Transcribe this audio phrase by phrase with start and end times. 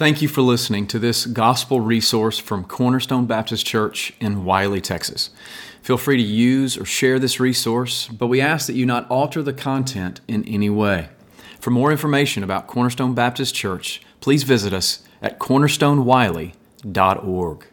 [0.00, 5.28] Thank you for listening to this gospel resource from Cornerstone Baptist Church in Wylie, Texas.
[5.82, 9.42] Feel free to use or share this resource, but we ask that you not alter
[9.42, 11.10] the content in any way.
[11.60, 17.66] For more information about Cornerstone Baptist Church, please visit us at cornerstonewylie.org.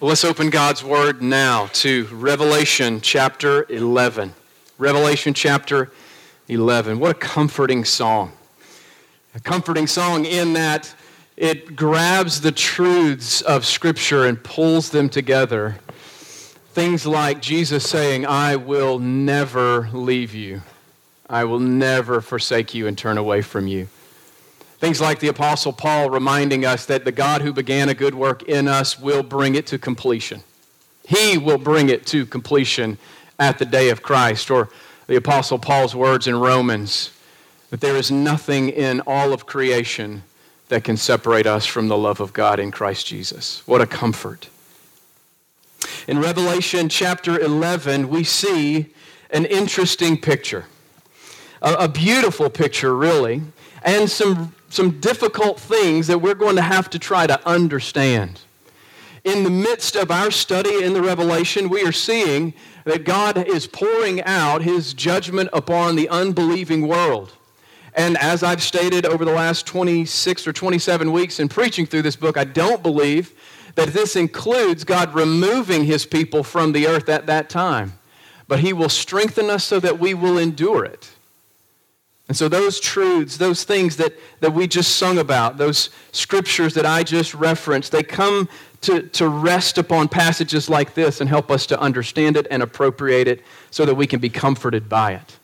[0.00, 4.34] Well, let's open God's Word now to Revelation chapter 11.
[4.76, 5.92] Revelation chapter
[6.48, 6.98] 11.
[6.98, 8.32] What a comforting song.
[9.36, 10.92] A comforting song in that
[11.36, 15.76] it grabs the truths of Scripture and pulls them together.
[16.72, 20.62] Things like Jesus saying, I will never leave you.
[21.28, 23.88] I will never forsake you and turn away from you.
[24.78, 28.42] Things like the Apostle Paul reminding us that the God who began a good work
[28.42, 30.42] in us will bring it to completion.
[31.06, 32.98] He will bring it to completion
[33.38, 34.50] at the day of Christ.
[34.50, 34.68] Or
[35.06, 37.10] the Apostle Paul's words in Romans
[37.70, 40.24] that there is nothing in all of creation
[40.72, 43.62] that can separate us from the love of God in Christ Jesus.
[43.66, 44.48] What a comfort.
[46.08, 48.86] In Revelation chapter 11, we see
[49.28, 50.64] an interesting picture,
[51.60, 53.42] a, a, beautiful picture, really,
[53.82, 58.40] and some, some difficult things that we're going to have to try to understand.
[59.24, 62.54] In the midst of our study in the Revelation, we are seeing
[62.86, 67.34] that God is pouring out his judgment upon the unbelieving world.
[67.94, 72.16] And as I've stated over the last 26 or 27 weeks in preaching through this
[72.16, 73.32] book, I don't believe
[73.74, 77.94] that this includes God removing his people from the earth at that time.
[78.48, 81.10] But he will strengthen us so that we will endure it.
[82.28, 86.86] And so, those truths, those things that, that we just sung about, those scriptures that
[86.86, 88.48] I just referenced, they come
[88.82, 93.28] to, to rest upon passages like this and help us to understand it and appropriate
[93.28, 95.38] it so that we can be comforted by it.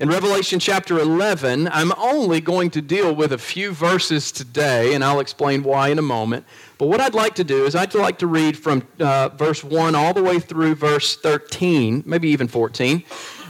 [0.00, 5.04] In Revelation chapter 11, I'm only going to deal with a few verses today, and
[5.04, 6.44] I'll explain why in a moment.
[6.78, 9.94] But what I'd like to do is I'd like to read from uh, verse 1
[9.94, 13.04] all the way through verse 13, maybe even 14,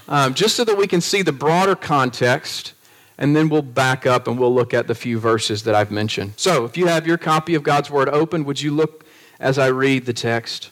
[0.07, 2.75] um, just so that we can see the broader context,
[3.17, 6.35] and then we'll back up and we'll look at the few verses that I've mentioned.
[6.37, 9.07] So if you have your copy of God's Word open, would you look
[9.41, 10.71] as I read the text?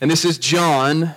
[0.00, 1.14] And this is John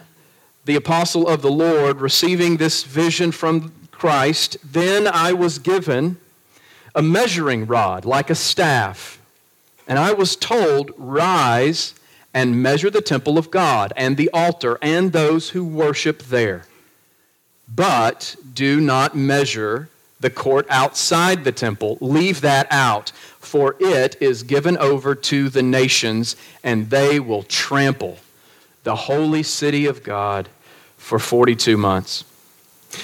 [0.66, 6.18] the apostle of the Lord, receiving this vision from Christ, then I was given
[6.96, 9.20] a measuring rod like a staff.
[9.88, 11.94] And I was told, Rise
[12.34, 16.66] and measure the temple of God and the altar and those who worship there.
[17.68, 21.98] But do not measure the court outside the temple.
[22.00, 28.18] Leave that out, for it is given over to the nations, and they will trample
[28.84, 30.50] the holy city of God
[30.98, 32.26] for 42 months.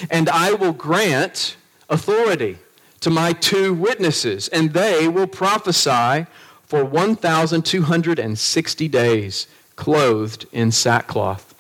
[0.10, 1.58] And I will grant
[1.90, 2.58] authority
[3.02, 6.28] to my two witnesses, and they will prophesy
[6.66, 11.56] for 1,260 days, clothed in sackcloth.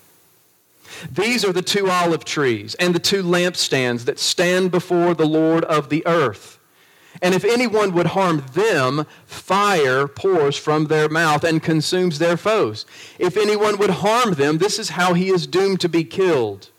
[1.12, 5.64] These are the two olive trees and the two lampstands that stand before the Lord
[5.66, 6.59] of the earth.
[7.22, 12.86] And if anyone would harm them, fire pours from their mouth and consumes their foes.
[13.18, 16.70] If anyone would harm them, this is how he is doomed to be killed.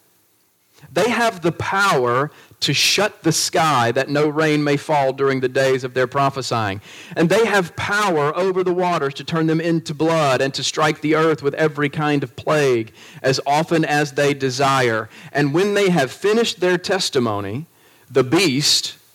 [0.92, 2.30] They have the power
[2.60, 6.80] to shut the sky that no rain may fall during the days of their prophesying.
[7.16, 11.00] And they have power over the waters to turn them into blood and to strike
[11.00, 12.92] the earth with every kind of plague
[13.22, 15.08] as often as they desire.
[15.32, 17.66] And when they have finished their testimony,
[18.10, 18.96] the beast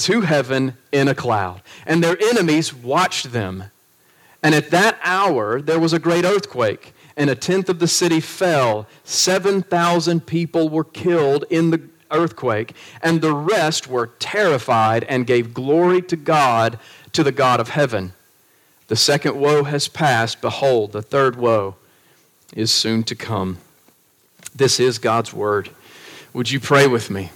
[0.00, 1.62] to heaven in a cloud.
[1.86, 3.64] And their enemies watched them.
[4.42, 8.20] And at that hour there was a great earthquake, and a tenth of the city
[8.20, 8.86] fell.
[9.04, 16.02] 7,000 people were killed in the earthquake, and the rest were terrified and gave glory
[16.02, 16.78] to God,
[17.12, 18.12] to the God of heaven.
[18.88, 20.40] The second woe has passed.
[20.40, 21.76] Behold, the third woe
[22.56, 23.58] is soon to come.
[24.54, 25.70] This is God's word.
[26.32, 27.30] Would you pray with me?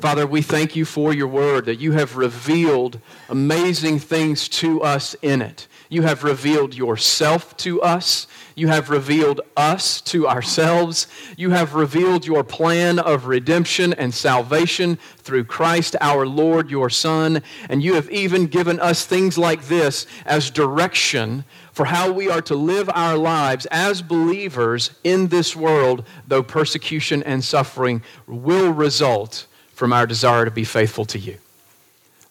[0.00, 5.14] Father, we thank you for your word, that you have revealed amazing things to us
[5.22, 5.66] in it.
[5.88, 8.26] You have revealed yourself to us.
[8.54, 11.06] You have revealed us to ourselves.
[11.36, 17.42] You have revealed your plan of redemption and salvation through Christ our Lord, your Son.
[17.68, 22.42] And you have even given us things like this as direction for how we are
[22.42, 29.47] to live our lives as believers in this world, though persecution and suffering will result
[29.78, 31.36] from our desire to be faithful to you.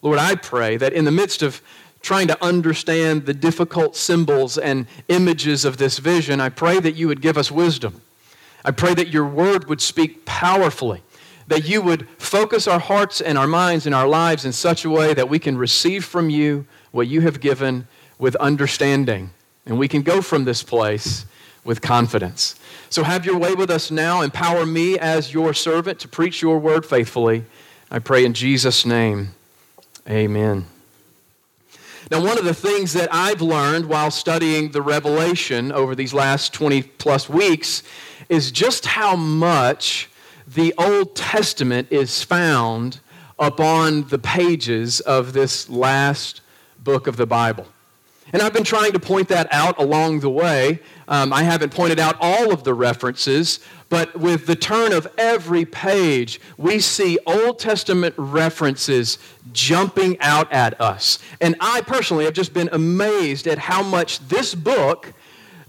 [0.02, 1.62] Lord, I pray that in the midst of
[2.02, 7.08] trying to understand the difficult symbols and images of this vision, I pray that you
[7.08, 8.02] would give us wisdom.
[8.66, 11.02] I pray that your word would speak powerfully,
[11.46, 14.90] that you would focus our hearts and our minds and our lives in such a
[14.90, 19.30] way that we can receive from you what you have given with understanding.
[19.64, 21.24] And we can go from this place
[21.68, 22.54] with confidence.
[22.88, 24.22] So have your way with us now.
[24.22, 27.44] Empower me as your servant to preach your word faithfully.
[27.90, 29.34] I pray in Jesus' name.
[30.08, 30.64] Amen.
[32.10, 36.54] Now, one of the things that I've learned while studying the Revelation over these last
[36.54, 37.82] 20 plus weeks
[38.30, 40.08] is just how much
[40.46, 43.00] the Old Testament is found
[43.38, 46.40] upon the pages of this last
[46.82, 47.66] book of the Bible.
[48.32, 50.80] And I've been trying to point that out along the way.
[51.08, 55.64] Um, I haven't pointed out all of the references, but with the turn of every
[55.64, 59.18] page, we see Old Testament references
[59.52, 61.18] jumping out at us.
[61.40, 65.14] And I personally have just been amazed at how much this book,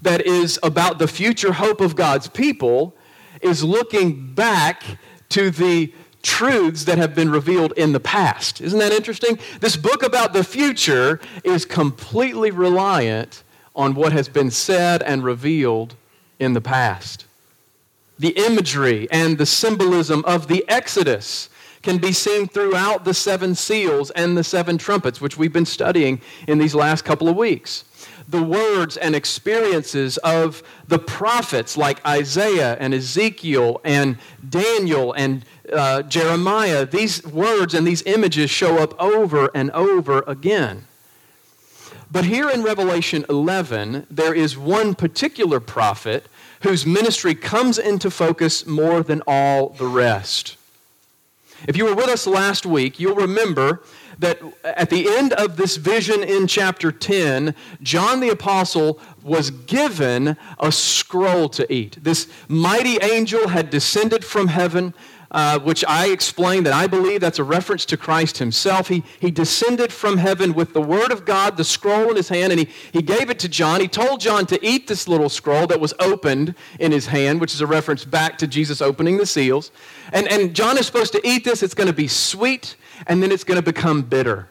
[0.02, 2.94] that is about the future hope of God's people,
[3.40, 4.82] is looking back
[5.30, 8.60] to the truths that have been revealed in the past.
[8.60, 9.38] Isn't that interesting?
[9.60, 13.42] This book about the future is completely reliant
[13.74, 15.94] on what has been said and revealed
[16.38, 17.26] in the past.
[18.18, 21.48] The imagery and the symbolism of the Exodus
[21.82, 26.20] can be seen throughout the seven seals and the seven trumpets, which we've been studying
[26.46, 27.84] in these last couple of weeks.
[28.28, 34.18] The words and experiences of the prophets like Isaiah and Ezekiel and
[34.48, 40.86] Daniel and uh, Jeremiah, these words and these images show up over and over again.
[42.10, 46.26] But here in Revelation 11, there is one particular prophet
[46.62, 50.56] whose ministry comes into focus more than all the rest.
[51.68, 53.82] If you were with us last week, you'll remember
[54.18, 60.36] that at the end of this vision in chapter 10, John the Apostle was given
[60.58, 62.02] a scroll to eat.
[62.02, 64.94] This mighty angel had descended from heaven
[65.30, 68.88] uh, which I explained that I believe that's a reference to Christ himself.
[68.88, 72.52] He, he descended from heaven with the Word of God, the scroll in his hand,
[72.52, 73.80] and he, he gave it to John.
[73.80, 77.54] He told John to eat this little scroll that was opened in his hand, which
[77.54, 79.70] is a reference back to Jesus opening the seals.
[80.12, 81.62] And, and John is supposed to eat this.
[81.62, 82.76] It's going to be sweet,
[83.06, 84.48] and then it's going to become bitter.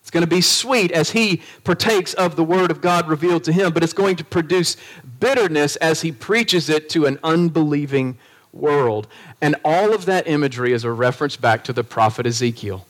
[0.00, 3.52] It's going to be sweet as he partakes of the word of God revealed to
[3.52, 4.76] him, but it's going to produce
[5.18, 8.16] bitterness as he preaches it to an unbelieving
[8.56, 9.06] world.
[9.40, 12.86] And all of that imagery is a reference back to the prophet Ezekiel.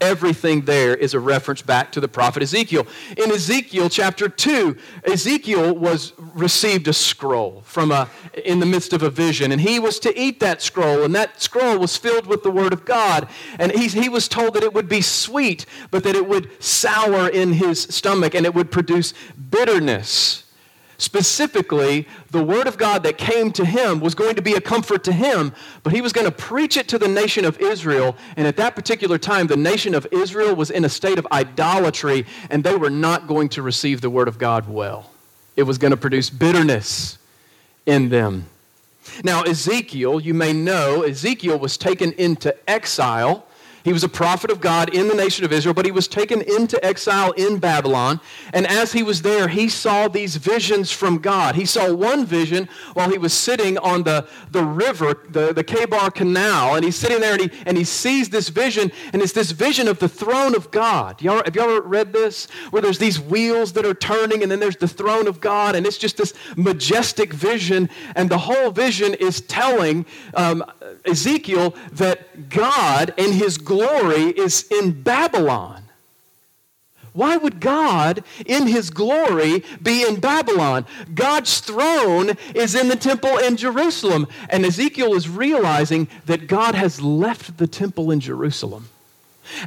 [0.00, 2.86] Everything there is a reference back to the prophet Ezekiel.
[3.18, 4.74] In Ezekiel chapter 2,
[5.04, 8.08] Ezekiel was received a scroll from a
[8.44, 11.42] in the midst of a vision and he was to eat that scroll and that
[11.42, 14.72] scroll was filled with the word of God and he, he was told that it
[14.72, 19.12] would be sweet but that it would sour in his stomach and it would produce
[19.50, 20.44] bitterness.
[21.00, 25.02] Specifically, the word of God that came to him was going to be a comfort
[25.04, 28.14] to him, but he was going to preach it to the nation of Israel.
[28.36, 32.26] And at that particular time, the nation of Israel was in a state of idolatry,
[32.50, 35.10] and they were not going to receive the word of God well.
[35.56, 37.16] It was going to produce bitterness
[37.86, 38.44] in them.
[39.24, 43.46] Now, Ezekiel, you may know, Ezekiel was taken into exile
[43.84, 46.40] he was a prophet of God in the nation of Israel, but he was taken
[46.42, 48.20] into exile in Babylon.
[48.52, 51.54] And as he was there, he saw these visions from God.
[51.54, 56.14] He saw one vision while he was sitting on the, the river, the, the Chebar
[56.14, 56.74] Canal.
[56.74, 59.88] And he's sitting there and he, and he sees this vision, and it's this vision
[59.88, 61.22] of the throne of God.
[61.22, 62.46] Y'all, have y'all read this?
[62.70, 65.86] Where there's these wheels that are turning, and then there's the throne of God, and
[65.86, 67.88] it's just this majestic vision.
[68.14, 70.64] And the whole vision is telling um,
[71.04, 75.82] Ezekiel that God and his glory is in Babylon.
[77.12, 80.86] Why would God, in his glory, be in Babylon?
[81.14, 84.26] God's throne is in the temple in Jerusalem.
[84.48, 88.88] And Ezekiel is realizing that God has left the temple in Jerusalem.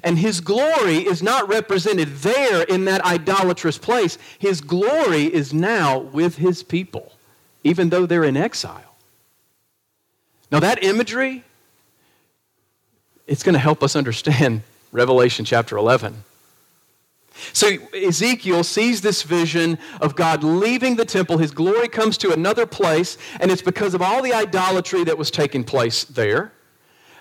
[0.03, 4.17] And his glory is not represented there in that idolatrous place.
[4.39, 7.13] His glory is now with his people
[7.63, 8.95] even though they're in exile.
[10.51, 11.43] Now, that imagery,
[13.27, 14.62] it's going to help us understand
[14.92, 16.24] Revelation chapter 11.
[17.51, 21.39] So Ezekiel sees this vision of God leaving the temple.
[21.39, 25.32] His glory comes to another place, and it's because of all the idolatry that was
[25.32, 26.51] taking place there.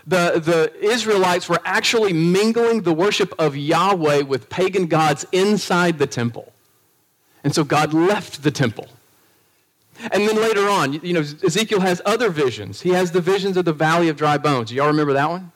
[0.07, 6.07] The, the Israelites were actually mingling the worship of Yahweh with pagan gods inside the
[6.07, 6.53] temple.
[7.45, 8.89] And so God left the temple.
[10.11, 12.81] And then later on, you know, Ezekiel has other visions.
[12.81, 14.73] He has the visions of the valley of dry bones.
[14.73, 15.53] Y'all remember that one?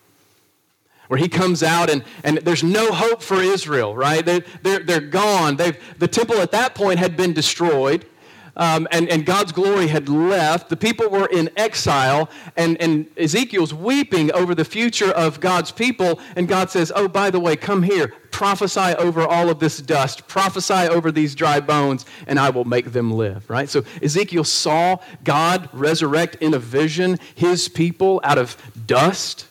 [1.09, 4.25] Where he comes out and, and there's no hope for Israel, right?
[4.25, 5.57] They're, they're, they're gone.
[5.57, 8.07] They've, the temple at that point had been destroyed.
[8.59, 10.71] Um, and, and God's glory had left.
[10.71, 16.19] The people were in exile, and, and Ezekiel's weeping over the future of God's people.
[16.37, 20.27] And God says, Oh, by the way, come here, prophesy over all of this dust,
[20.27, 23.49] prophesy over these dry bones, and I will make them live.
[23.51, 23.69] Right?
[23.69, 29.47] So Ezekiel saw God resurrect in a vision his people out of dust.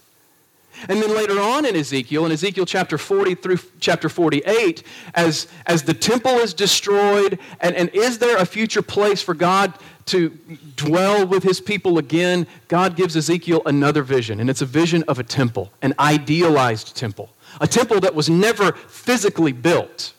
[0.89, 5.83] And then later on in Ezekiel, in Ezekiel chapter 40 through chapter 48, as, as
[5.83, 9.73] the temple is destroyed, and, and is there a future place for God
[10.07, 10.29] to
[10.75, 12.47] dwell with his people again?
[12.67, 17.29] God gives Ezekiel another vision, and it's a vision of a temple, an idealized temple,
[17.61, 20.14] a temple that was never physically built.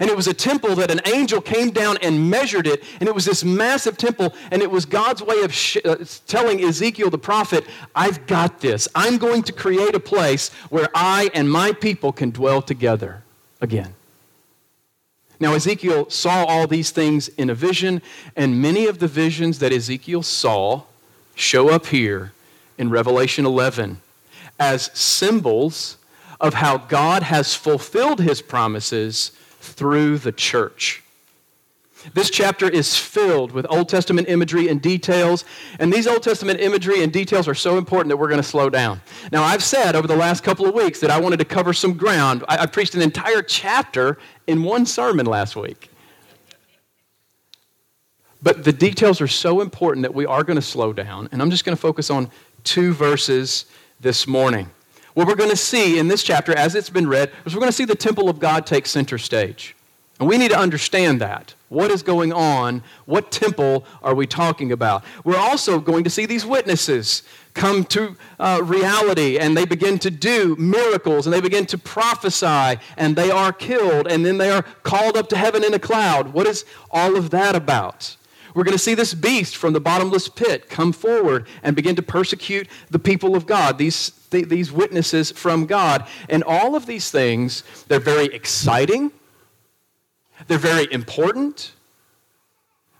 [0.00, 2.82] And it was a temple that an angel came down and measured it.
[3.00, 4.34] And it was this massive temple.
[4.50, 5.96] And it was God's way of sh- uh,
[6.26, 8.88] telling Ezekiel the prophet, I've got this.
[8.94, 13.22] I'm going to create a place where I and my people can dwell together
[13.60, 13.94] again.
[15.40, 18.00] Now, Ezekiel saw all these things in a vision.
[18.36, 20.82] And many of the visions that Ezekiel saw
[21.34, 22.32] show up here
[22.78, 24.00] in Revelation 11
[24.58, 25.96] as symbols
[26.40, 31.02] of how God has fulfilled his promises through the church.
[32.14, 35.44] This chapter is filled with Old Testament imagery and details,
[35.78, 38.68] and these Old Testament imagery and details are so important that we're going to slow
[38.68, 39.00] down.
[39.30, 41.96] Now, I've said over the last couple of weeks that I wanted to cover some
[41.96, 42.44] ground.
[42.48, 45.90] I, I preached an entire chapter in one sermon last week.
[48.42, 51.52] But the details are so important that we are going to slow down, and I'm
[51.52, 52.28] just going to focus on
[52.64, 53.66] two verses
[54.00, 54.68] this morning.
[55.14, 57.70] What we're going to see in this chapter, as it's been read, is we're going
[57.70, 59.76] to see the temple of God take center stage.
[60.18, 61.54] And we need to understand that.
[61.68, 62.82] What is going on?
[63.06, 65.04] What temple are we talking about?
[65.24, 67.22] We're also going to see these witnesses
[67.54, 72.80] come to uh, reality and they begin to do miracles and they begin to prophesy
[72.96, 76.32] and they are killed and then they are called up to heaven in a cloud.
[76.32, 78.16] What is all of that about?
[78.54, 82.02] We're going to see this beast from the bottomless pit come forward and begin to
[82.02, 86.06] persecute the people of God, these, th- these witnesses from God.
[86.28, 89.12] And all of these things, they're very exciting,
[90.48, 91.72] they're very important,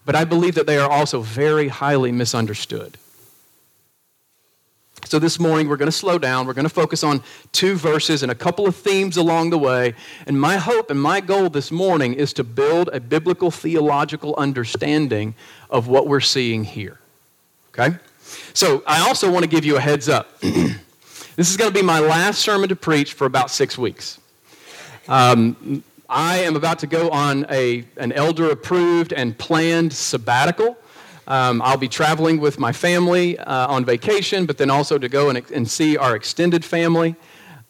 [0.05, 2.99] but I believe that they are also very highly misunderstood.
[5.05, 6.47] So, this morning we're going to slow down.
[6.47, 9.95] We're going to focus on two verses and a couple of themes along the way.
[10.27, 15.35] And my hope and my goal this morning is to build a biblical theological understanding
[15.69, 16.99] of what we're seeing here.
[17.71, 17.97] Okay?
[18.55, 20.31] So, I also want to give you a heads up.
[21.37, 24.21] this is going to be my last sermon to preach for about six weeks.
[25.09, 30.77] Um, I am about to go on a, an elder approved and planned sabbatical.
[31.27, 35.31] Um, I'll be traveling with my family uh, on vacation, but then also to go
[35.31, 37.17] and, and see our extended family.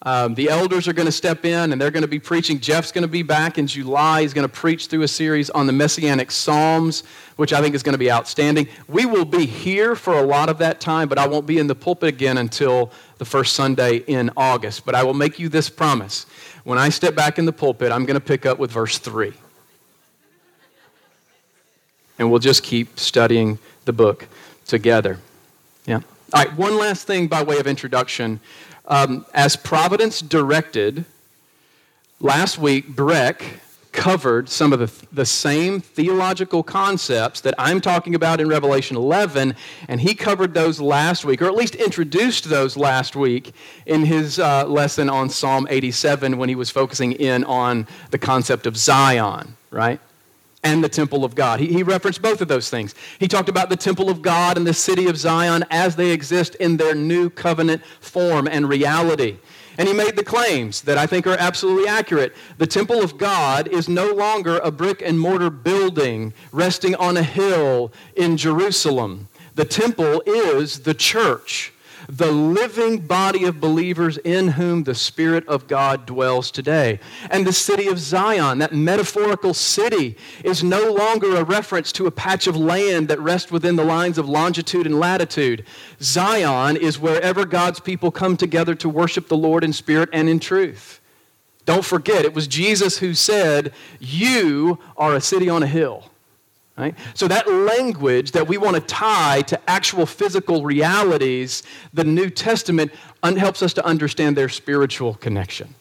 [0.05, 2.59] Um, the elders are going to step in and they're going to be preaching.
[2.59, 4.21] Jeff's going to be back in July.
[4.21, 7.03] He's going to preach through a series on the Messianic Psalms,
[7.37, 8.67] which I think is going to be outstanding.
[8.89, 11.67] We will be here for a lot of that time, but I won't be in
[11.67, 14.85] the pulpit again until the first Sunday in August.
[14.85, 16.25] But I will make you this promise.
[16.65, 19.33] When I step back in the pulpit, I'm going to pick up with verse 3
[22.19, 24.27] and we'll just keep studying the book
[24.65, 25.19] together.
[25.85, 26.01] Yeah.
[26.33, 28.39] All right, one last thing by way of introduction.
[28.85, 31.05] Um, as Providence directed,
[32.19, 33.61] last week, Breck
[33.93, 39.55] covered some of the, the same theological concepts that I'm talking about in Revelation 11,
[39.87, 43.53] and he covered those last week, or at least introduced those last week
[43.85, 48.65] in his uh, lesson on Psalm 87 when he was focusing in on the concept
[48.65, 50.01] of Zion, right?
[50.63, 51.59] And the temple of God.
[51.59, 52.95] He, he, referenced both of those things.
[53.19, 56.55] He talked about the temple of God and the city of Zion as they exist
[56.55, 59.37] in their new covenant form and reality.
[59.77, 62.33] And he made the claims that I think are absolutely accurate.
[62.57, 67.23] The temple of God is no longer a brick and mortar building resting on a
[67.23, 69.27] hill in Jerusalem.
[69.55, 71.72] The temple is the church.
[72.17, 76.99] The living body of believers in whom the Spirit of God dwells today.
[77.31, 82.11] And the city of Zion, that metaphorical city, is no longer a reference to a
[82.11, 85.65] patch of land that rests within the lines of longitude and latitude.
[86.01, 90.39] Zion is wherever God's people come together to worship the Lord in spirit and in
[90.39, 91.01] truth.
[91.65, 96.11] Don't forget, it was Jesus who said, You are a city on a hill.
[96.75, 96.95] Right?
[97.13, 101.61] So, that language that we want to tie to actual physical realities,
[101.93, 105.75] the New Testament un- helps us to understand their spiritual connection.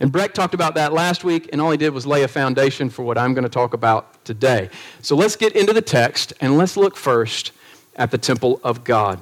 [0.00, 2.90] And Breck talked about that last week, and all he did was lay a foundation
[2.90, 4.70] for what I'm going to talk about today.
[5.02, 7.52] So, let's get into the text, and let's look first
[7.94, 9.20] at the temple of God.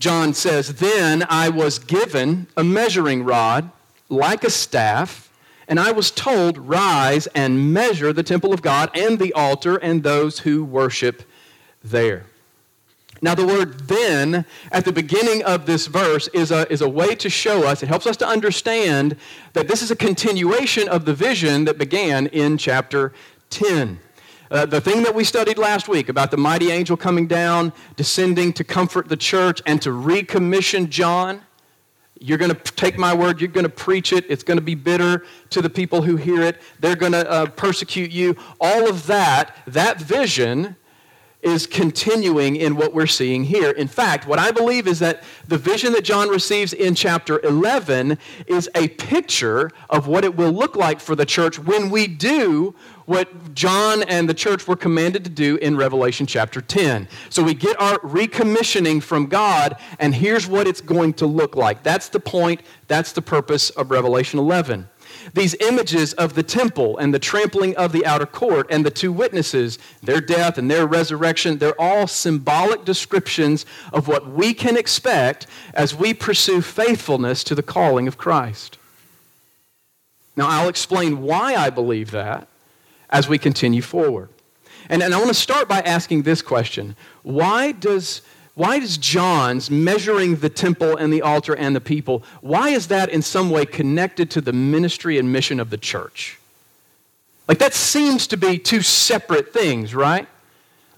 [0.00, 3.70] John says, Then I was given a measuring rod
[4.08, 5.31] like a staff
[5.72, 10.02] and I was told, Rise and measure the temple of God and the altar and
[10.02, 11.22] those who worship
[11.82, 12.26] there.
[13.22, 17.14] Now, the word then at the beginning of this verse is a, is a way
[17.14, 19.16] to show us, it helps us to understand
[19.54, 23.14] that this is a continuation of the vision that began in chapter
[23.48, 23.98] 10.
[24.50, 28.52] Uh, the thing that we studied last week about the mighty angel coming down, descending
[28.52, 31.40] to comfort the church, and to recommission John
[32.22, 34.74] you're going to take my word, you're going to preach it, it's going to be
[34.74, 38.36] bitter to the people who hear it, they're going to uh, persecute you.
[38.60, 40.76] All of that, that vision
[41.42, 43.70] is continuing in what we're seeing here.
[43.72, 48.16] In fact, what I believe is that the vision that John receives in chapter 11
[48.46, 52.74] is a picture of what it will look like for the church when we do
[53.06, 57.08] what John and the church were commanded to do in Revelation chapter 10.
[57.28, 61.82] So we get our recommissioning from God, and here's what it's going to look like.
[61.82, 64.88] That's the point, that's the purpose of Revelation 11.
[65.34, 69.12] These images of the temple and the trampling of the outer court and the two
[69.12, 75.46] witnesses, their death and their resurrection, they're all symbolic descriptions of what we can expect
[75.74, 78.78] as we pursue faithfulness to the calling of Christ.
[80.36, 82.48] Now, I'll explain why I believe that
[83.10, 84.30] as we continue forward.
[84.88, 88.22] And, and I want to start by asking this question Why does,
[88.54, 93.08] why does John's measuring the temple and the altar and the people, why is that
[93.08, 96.38] in some way connected to the ministry and mission of the church?
[97.48, 100.28] Like, that seems to be two separate things, right?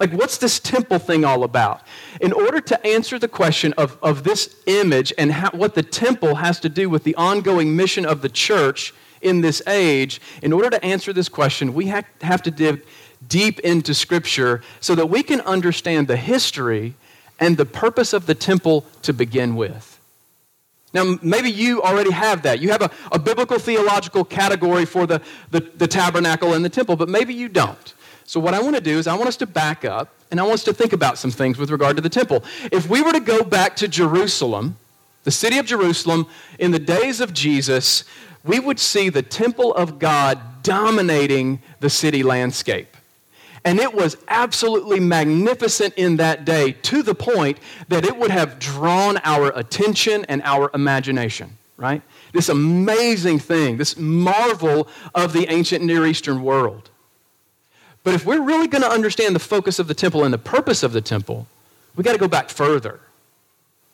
[0.00, 1.82] Like, what's this temple thing all about?
[2.20, 6.36] In order to answer the question of, of this image and how, what the temple
[6.36, 10.70] has to do with the ongoing mission of the church, in this age, in order
[10.70, 12.84] to answer this question, we have to dig
[13.26, 16.94] deep into Scripture so that we can understand the history
[17.40, 19.94] and the purpose of the temple to begin with.
[20.92, 22.60] Now, maybe you already have that.
[22.60, 25.20] You have a, a biblical theological category for the,
[25.50, 27.94] the, the tabernacle and the temple, but maybe you don't.
[28.26, 30.44] So, what I want to do is, I want us to back up and I
[30.44, 32.44] want us to think about some things with regard to the temple.
[32.72, 34.76] If we were to go back to Jerusalem,
[35.24, 36.26] the city of Jerusalem,
[36.58, 38.04] in the days of Jesus,
[38.44, 42.93] we would see the temple of God dominating the city landscape.
[43.64, 48.58] And it was absolutely magnificent in that day to the point that it would have
[48.58, 52.02] drawn our attention and our imagination, right?
[52.32, 56.90] This amazing thing, this marvel of the ancient Near Eastern world.
[58.02, 60.82] But if we're really going to understand the focus of the temple and the purpose
[60.82, 61.46] of the temple,
[61.96, 63.00] we've got to go back further.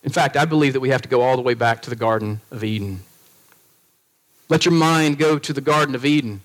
[0.02, 1.96] In fact, I believe that we have to go all the way back to the
[1.96, 3.00] Garden of Eden.
[4.48, 6.40] Let your mind go to the Garden of Eden.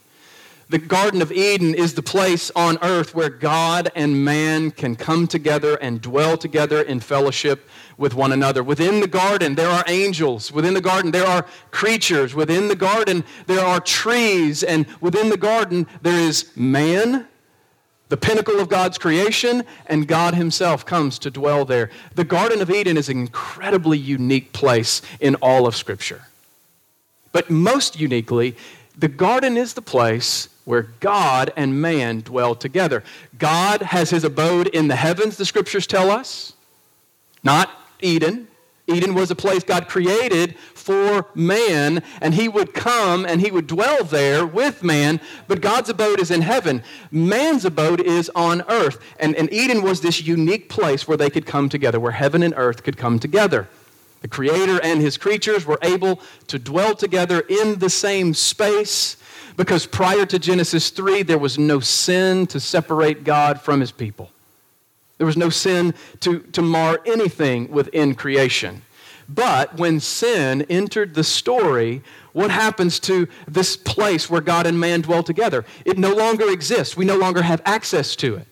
[0.68, 5.28] The Garden of Eden is the place on earth where God and man can come
[5.28, 8.64] together and dwell together in fellowship with one another.
[8.64, 10.52] Within the garden, there are angels.
[10.52, 12.34] Within the garden, there are creatures.
[12.34, 14.64] Within the garden, there are trees.
[14.64, 17.28] And within the garden, there is man,
[18.10, 21.92] the pinnacle of God's creation, and God Himself comes to dwell there.
[22.16, 26.24] The Garden of Eden is an incredibly unique place in all of Scripture.
[27.32, 28.56] But most uniquely,
[28.98, 33.04] the garden is the place where God and man dwell together.
[33.38, 36.54] God has his abode in the heavens, the scriptures tell us,
[37.44, 37.70] not
[38.02, 38.48] Eden.
[38.88, 43.66] Eden was a place God created for man, and he would come and he would
[43.66, 46.84] dwell there with man, but God's abode is in heaven.
[47.10, 49.00] Man's abode is on earth.
[49.20, 52.54] And, and Eden was this unique place where they could come together, where heaven and
[52.56, 53.68] earth could come together.
[54.22, 59.18] The Creator and His creatures were able to dwell together in the same space
[59.58, 64.32] because prior to Genesis 3, there was no sin to separate God from His people.
[65.18, 68.82] There was no sin to, to mar anything within creation.
[69.28, 75.02] But when sin entered the story, what happens to this place where God and man
[75.02, 75.66] dwell together?
[75.84, 76.96] It no longer exists.
[76.96, 78.48] We no longer have access to it.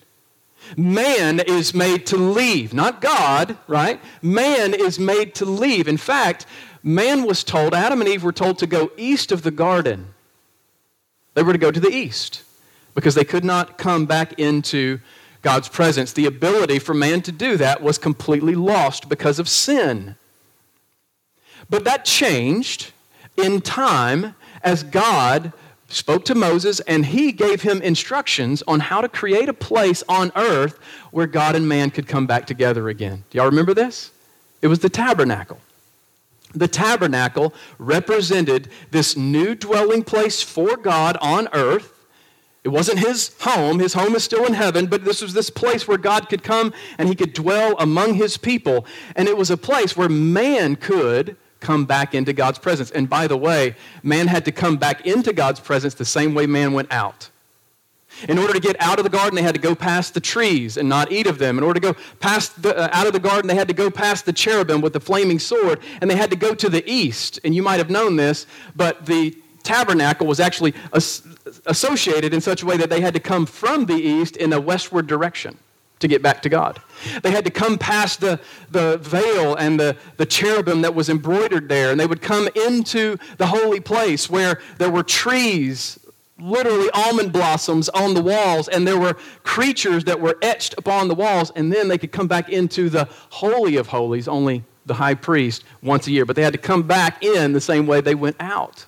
[0.76, 4.00] Man is made to leave, not God, right?
[4.22, 5.86] Man is made to leave.
[5.86, 6.46] In fact,
[6.82, 10.13] man was told, Adam and Eve were told to go east of the garden.
[11.34, 12.42] They were to go to the east
[12.94, 15.00] because they could not come back into
[15.42, 16.12] God's presence.
[16.12, 20.16] The ability for man to do that was completely lost because of sin.
[21.68, 22.92] But that changed
[23.36, 25.52] in time as God
[25.88, 30.32] spoke to Moses and he gave him instructions on how to create a place on
[30.34, 30.78] earth
[31.10, 33.24] where God and man could come back together again.
[33.30, 34.10] Do y'all remember this?
[34.62, 35.60] It was the tabernacle.
[36.54, 42.06] The tabernacle represented this new dwelling place for God on earth.
[42.62, 43.78] It wasn't his home.
[43.78, 46.72] His home is still in heaven, but this was this place where God could come
[46.96, 48.86] and he could dwell among his people.
[49.16, 52.90] And it was a place where man could come back into God's presence.
[52.90, 56.46] And by the way, man had to come back into God's presence the same way
[56.46, 57.30] man went out.
[58.28, 60.76] In order to get out of the garden, they had to go past the trees
[60.76, 61.58] and not eat of them.
[61.58, 63.90] In order to go past the, uh, out of the garden, they had to go
[63.90, 67.40] past the cherubim with the flaming sword, and they had to go to the east.
[67.44, 68.46] And you might have known this,
[68.76, 71.22] but the tabernacle was actually as-
[71.66, 74.60] associated in such a way that they had to come from the east in a
[74.60, 75.58] westward direction
[76.00, 76.80] to get back to God.
[77.22, 78.38] They had to come past the,
[78.70, 83.16] the veil and the, the cherubim that was embroidered there, and they would come into
[83.38, 85.98] the holy place where there were trees,
[86.44, 91.14] literally almond blossoms on the walls, and there were creatures that were etched upon the
[91.14, 95.14] walls, and then they could come back into the Holy of Holies, only the high
[95.14, 96.26] priest once a year.
[96.26, 98.84] But they had to come back in the same way they went out.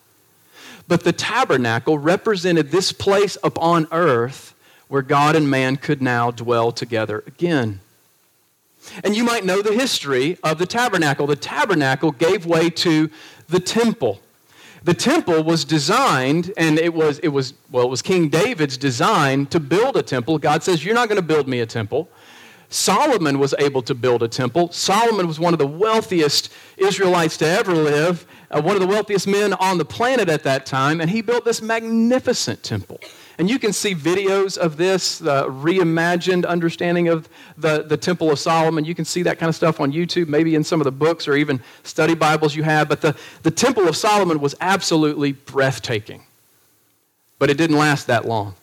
[0.87, 4.55] But the tabernacle represented this place upon earth
[4.89, 7.81] where God and man could now dwell together again.
[9.03, 11.27] And you might know the history of the tabernacle.
[11.27, 13.11] The tabernacle gave way to
[13.49, 14.21] the temple.
[14.87, 19.47] The temple was designed, and it was, it was, well, it was King David's design
[19.47, 20.39] to build a temple.
[20.39, 22.09] God says, You're not going to build me a temple.
[22.69, 24.71] Solomon was able to build a temple.
[24.71, 29.27] Solomon was one of the wealthiest Israelites to ever live, uh, one of the wealthiest
[29.27, 33.01] men on the planet at that time, and he built this magnificent temple.
[33.39, 38.39] And you can see videos of this, the reimagined understanding of the, the Temple of
[38.39, 38.85] Solomon.
[38.85, 41.29] You can see that kind of stuff on YouTube, maybe in some of the books
[41.29, 42.89] or even study Bibles you have.
[42.89, 46.25] But the, the Temple of Solomon was absolutely breathtaking.
[47.39, 48.55] But it didn't last that long.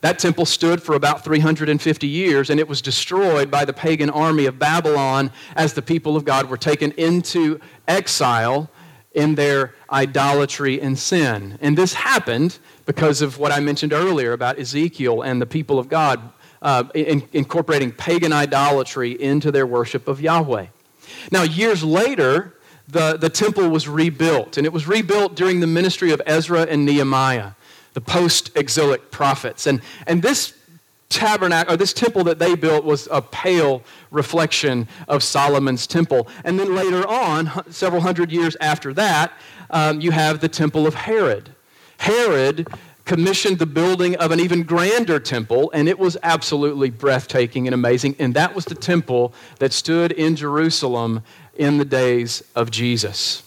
[0.00, 4.46] That temple stood for about 350 years, and it was destroyed by the pagan army
[4.46, 8.68] of Babylon as the people of God were taken into exile
[9.14, 11.58] in their idolatry and sin.
[11.60, 15.88] And this happened because of what I mentioned earlier about Ezekiel and the people of
[15.88, 16.20] God
[16.62, 20.66] uh, in, incorporating pagan idolatry into their worship of Yahweh.
[21.30, 22.54] Now, years later,
[22.88, 26.84] the, the temple was rebuilt, and it was rebuilt during the ministry of Ezra and
[26.84, 27.52] Nehemiah,
[27.94, 29.66] the post exilic prophets.
[29.66, 30.54] And, and this
[31.12, 36.26] tabernacle or this temple that they built was a pale reflection of Solomon's temple.
[36.44, 39.32] And then later on, several hundred years after that,
[39.70, 41.50] um, you have the temple of Herod.
[41.98, 42.66] Herod
[43.04, 48.16] commissioned the building of an even grander temple, and it was absolutely breathtaking and amazing.
[48.18, 51.22] And that was the temple that stood in Jerusalem
[51.56, 53.42] in the days of Jesus.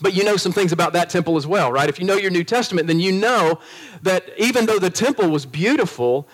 [0.00, 1.88] But you know some things about that temple as well, right?
[1.88, 3.60] If you know your New Testament, then you know
[4.02, 6.28] that even though the temple was beautiful,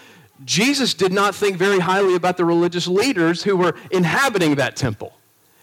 [0.45, 5.13] Jesus did not think very highly about the religious leaders who were inhabiting that temple.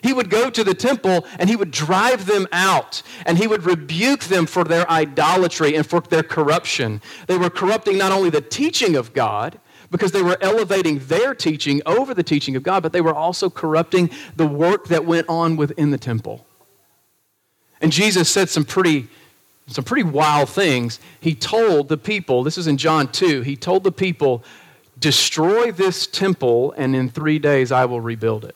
[0.03, 3.63] He would go to the temple and he would drive them out and he would
[3.63, 7.01] rebuke them for their idolatry and for their corruption.
[7.25, 9.59] They were corrupting not only the teaching of God,
[9.89, 13.49] because they were elevating their teaching over the teaching of God, but they were also
[13.49, 16.45] corrupting the work that went on within the temple.
[17.81, 19.07] And Jesus said some pretty
[19.69, 20.97] some pretty wild things.
[21.19, 24.41] He told the people, this is in John 2, he told the people,
[24.99, 28.55] destroy this temple and in 3 days I will rebuild it.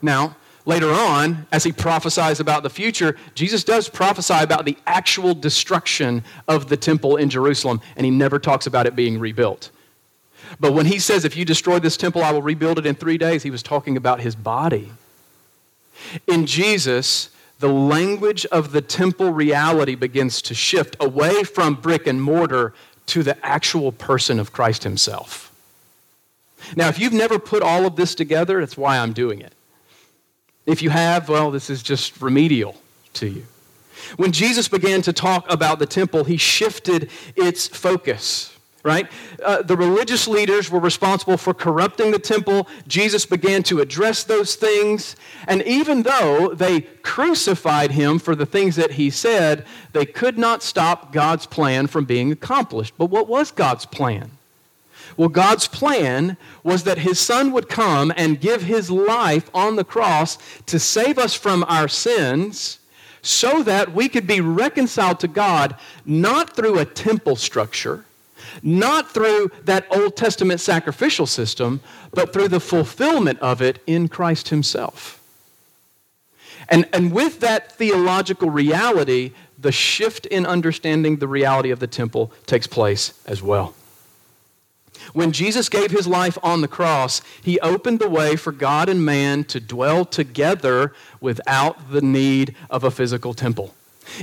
[0.00, 5.34] Now, later on, as he prophesies about the future, Jesus does prophesy about the actual
[5.34, 9.70] destruction of the temple in Jerusalem, and he never talks about it being rebuilt.
[10.60, 13.18] But when he says, If you destroy this temple, I will rebuild it in three
[13.18, 14.92] days, he was talking about his body.
[16.26, 22.22] In Jesus, the language of the temple reality begins to shift away from brick and
[22.22, 22.72] mortar
[23.08, 25.52] to the actual person of Christ himself.
[26.76, 29.52] Now, if you've never put all of this together, that's why I'm doing it.
[30.66, 32.76] If you have, well, this is just remedial
[33.14, 33.46] to you.
[34.16, 38.54] When Jesus began to talk about the temple, he shifted its focus,
[38.88, 39.06] right?
[39.44, 42.66] Uh, the religious leaders were responsible for corrupting the temple.
[42.88, 45.14] Jesus began to address those things.
[45.46, 50.62] And even though they crucified him for the things that he said, they could not
[50.62, 52.94] stop God's plan from being accomplished.
[52.96, 54.30] But what was God's plan?
[55.18, 59.84] Well, God's plan was that his son would come and give his life on the
[59.84, 62.78] cross to save us from our sins
[63.20, 68.04] so that we could be reconciled to God not through a temple structure,
[68.62, 71.80] not through that Old Testament sacrificial system,
[72.12, 75.20] but through the fulfillment of it in Christ himself.
[76.68, 82.32] And, and with that theological reality, the shift in understanding the reality of the temple
[82.46, 83.74] takes place as well.
[85.12, 89.04] When Jesus gave his life on the cross, he opened the way for God and
[89.04, 93.74] man to dwell together without the need of a physical temple.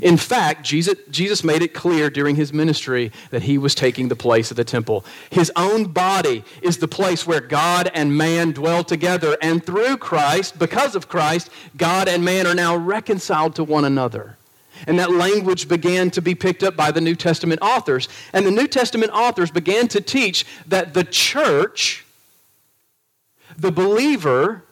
[0.01, 4.15] In fact, Jesus, Jesus made it clear during his ministry that he was taking the
[4.15, 5.05] place of the temple.
[5.29, 10.59] His own body is the place where God and man dwell together, and through Christ,
[10.59, 14.37] because of Christ, God and man are now reconciled to one another.
[14.87, 18.09] And that language began to be picked up by the New Testament authors.
[18.33, 22.05] And the New Testament authors began to teach that the church,
[23.57, 24.63] the believer,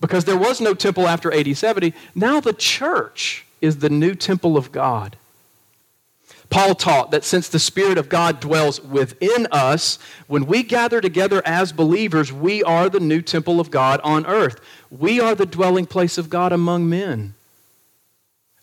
[0.00, 4.56] because there was no temple after AD 70, now the church is the new temple
[4.56, 5.16] of God.
[6.50, 11.42] Paul taught that since the Spirit of God dwells within us, when we gather together
[11.44, 14.60] as believers, we are the new temple of God on earth.
[14.90, 17.34] We are the dwelling place of God among men.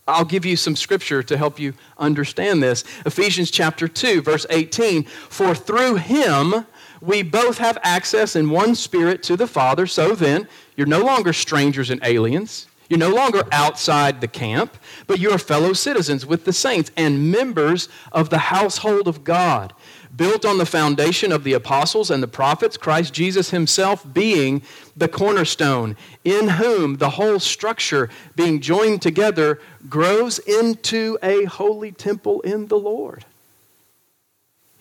[0.08, 2.84] I'll give you some scripture to help you understand this.
[3.06, 5.04] Ephesians chapter 2, verse 18.
[5.04, 6.66] For through him
[7.02, 9.88] we both have access in one spirit to the Father.
[9.88, 12.68] So then, you're no longer strangers and aliens.
[12.92, 14.76] You're no longer outside the camp,
[15.08, 19.72] but you are fellow citizens with the saints and members of the household of God
[20.14, 24.62] built on the foundation of the apostles and the prophets, Christ Jesus himself being
[24.98, 32.42] the cornerstone, in whom the whole structure, being joined together, grows into a holy temple
[32.42, 33.24] in the Lord.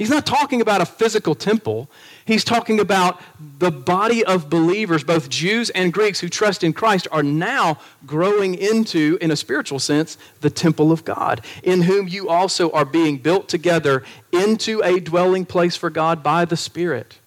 [0.00, 1.90] He's not talking about a physical temple.
[2.24, 3.20] He's talking about
[3.58, 8.54] the body of believers, both Jews and Greeks who trust in Christ, are now growing
[8.54, 13.18] into, in a spiritual sense, the temple of God, in whom you also are being
[13.18, 17.18] built together into a dwelling place for God by the Spirit.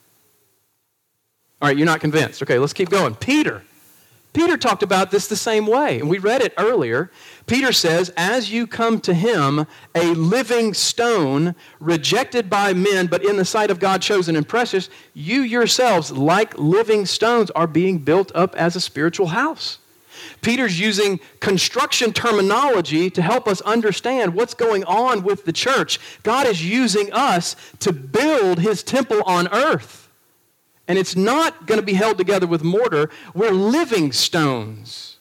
[1.61, 2.41] All right, you're not convinced.
[2.41, 3.13] Okay, let's keep going.
[3.13, 3.61] Peter.
[4.33, 7.11] Peter talked about this the same way, and we read it earlier.
[7.45, 13.37] Peter says, As you come to him, a living stone, rejected by men, but in
[13.37, 18.31] the sight of God chosen and precious, you yourselves, like living stones, are being built
[18.33, 19.79] up as a spiritual house.
[20.41, 25.99] Peter's using construction terminology to help us understand what's going on with the church.
[26.23, 30.09] God is using us to build his temple on earth.
[30.87, 33.09] And it's not going to be held together with mortar.
[33.33, 35.12] We're living stones.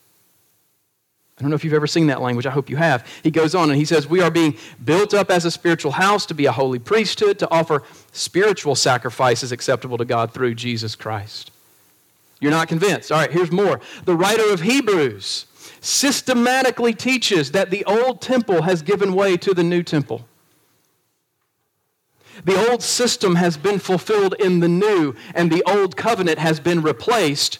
[1.39, 2.47] I don't know if you've ever seen that language.
[2.47, 3.07] I hope you have.
[3.23, 6.27] He goes on and he says, We are being built up as a spiritual house
[6.27, 11.51] to be a holy priesthood, to offer spiritual sacrifices acceptable to God through Jesus Christ.
[12.41, 13.11] You're not convinced.
[13.11, 13.81] All right, here's more.
[14.05, 15.47] The writer of Hebrews
[15.81, 20.27] systematically teaches that the old temple has given way to the new temple.
[22.45, 26.83] The old system has been fulfilled in the new, and the old covenant has been
[26.83, 27.59] replaced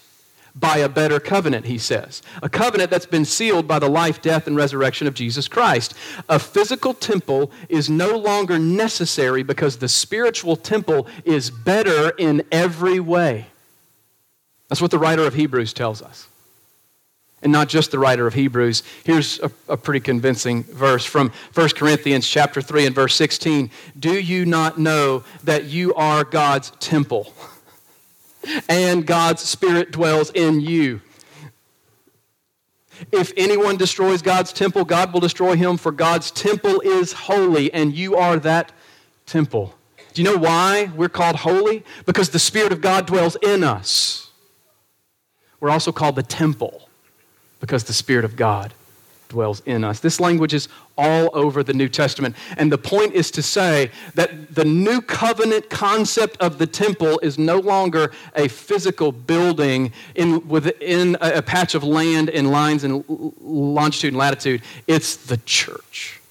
[0.55, 2.23] by a better covenant, he says.
[2.43, 5.95] A covenant that's been sealed by the life, death, and resurrection of Jesus Christ.
[6.29, 13.01] A physical temple is no longer necessary because the spiritual temple is better in every
[13.01, 13.47] way.
[14.69, 16.29] That's what the writer of Hebrews tells us
[17.43, 18.83] and not just the writer of Hebrews.
[19.05, 23.71] Here's a, a, pretty convincing verse from 1 Corinthians chapter 3 and verse 16.
[23.99, 27.35] Do you not know that you are God's temple
[28.69, 31.01] and God's spirit dwells in you?
[33.11, 37.93] If anyone destroys God's temple, God will destroy him, for God's temple is holy, and
[37.95, 38.73] you are that
[39.27, 39.75] temple.
[40.13, 41.85] Do you know why we're called holy?
[42.07, 44.31] Because the Spirit of God dwells in us.
[45.59, 46.89] We're also called the temple
[47.61, 48.75] because the Spirit of God
[49.33, 50.01] dwells in us.
[50.01, 52.37] This language is all over the New Testament.
[52.57, 57.39] And the point is to say that the new covenant concept of the temple is
[57.39, 63.05] no longer a physical building in, within a, a patch of land in lines and
[63.09, 64.63] longitude and latitude.
[64.87, 66.22] It's the church.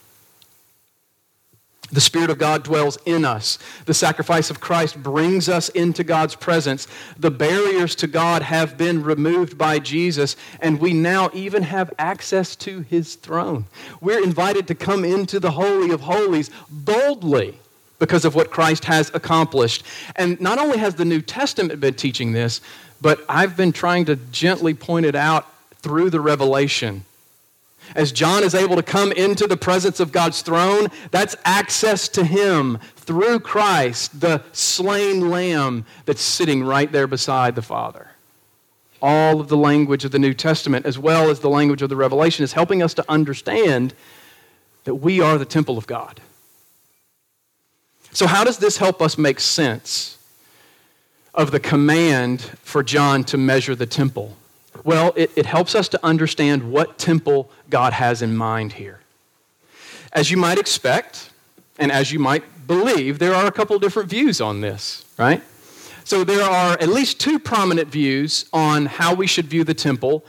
[1.91, 3.60] The Spirit of God dwells in us.
[3.86, 6.88] The sacrifice of Christ brings us into God's presence.
[7.17, 12.56] The barriers to God have been removed by Jesus, and we now even have access
[12.58, 13.65] to his throne.
[13.99, 17.58] We're invited to come into the Holy of Holies boldly
[17.99, 19.84] because of what Christ has accomplished.
[20.15, 22.62] And not only has the New Testament been teaching this,
[23.01, 25.45] but I've been trying to gently point it out
[25.82, 27.04] through the revelation
[27.95, 32.23] As John is able to come into the presence of God's throne, that's access to
[32.23, 38.08] him through Christ, the slain lamb that's sitting right there beside the Father.
[39.01, 41.95] All of the language of the New Testament, as well as the language of the
[41.95, 43.93] Revelation, is helping us to understand
[44.84, 46.21] that we are the temple of God.
[48.13, 50.17] So, how does this help us make sense
[51.34, 54.38] of the command for John to measure the temple?
[54.84, 59.00] Well, it, it helps us to understand what temple God has in mind here.
[60.13, 61.30] As you might expect,
[61.78, 65.41] and as you might believe, there are a couple different views on this, right?
[66.04, 70.26] So there are at least two prominent views on how we should view the temple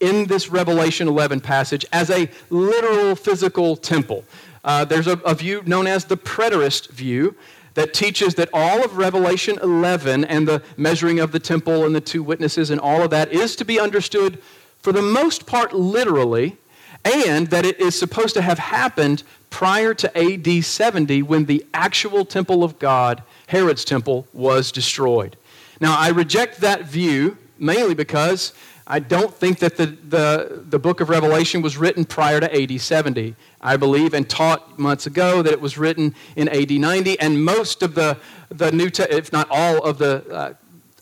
[0.00, 4.24] in this Revelation 11 passage as a literal physical temple.
[4.64, 7.34] Uh, there's a, a view known as the preterist view
[7.76, 12.00] that teaches that all of Revelation 11 and the measuring of the temple and the
[12.00, 14.42] two witnesses and all of that is to be understood
[14.78, 16.56] for the most part literally,
[17.04, 22.24] and that it is supposed to have happened prior to AD 70 when the actual
[22.24, 25.36] temple of God, Herod's temple, was destroyed.
[25.78, 28.54] Now, I reject that view mainly because
[28.86, 32.80] I don't think that the, the, the book of Revelation was written prior to AD
[32.80, 33.34] 70.
[33.60, 37.82] I believe and taught months ago that it was written in AD 90, and most
[37.82, 38.16] of the,
[38.48, 40.54] the New, if not all of the uh,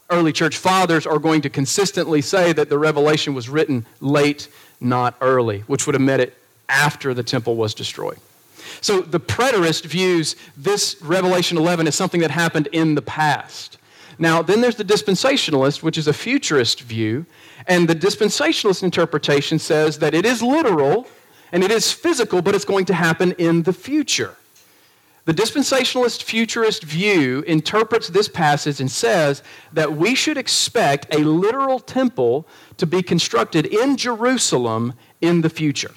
[0.08, 4.48] early church fathers, are going to consistently say that the Revelation was written late,
[4.80, 6.38] not early, which would have meant it
[6.70, 8.18] after the temple was destroyed.
[8.80, 13.76] So the preterist views this Revelation 11 as something that happened in the past.
[14.18, 17.26] Now, then there's the dispensationalist, which is a futurist view,
[17.66, 21.06] and the dispensationalist interpretation says that it is literal
[21.52, 24.36] and it is physical, but it's going to happen in the future.
[25.24, 31.80] The dispensationalist futurist view interprets this passage and says that we should expect a literal
[31.80, 32.46] temple
[32.76, 35.92] to be constructed in Jerusalem in the future.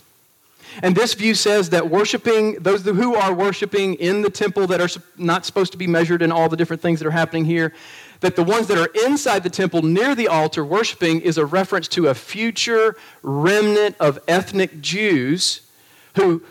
[0.81, 5.01] And this view says that worshiping, those who are worshiping in the temple that are
[5.17, 7.73] not supposed to be measured in all the different things that are happening here,
[8.19, 11.87] that the ones that are inside the temple near the altar worshiping is a reference
[11.89, 15.61] to a future remnant of ethnic Jews
[16.15, 16.41] who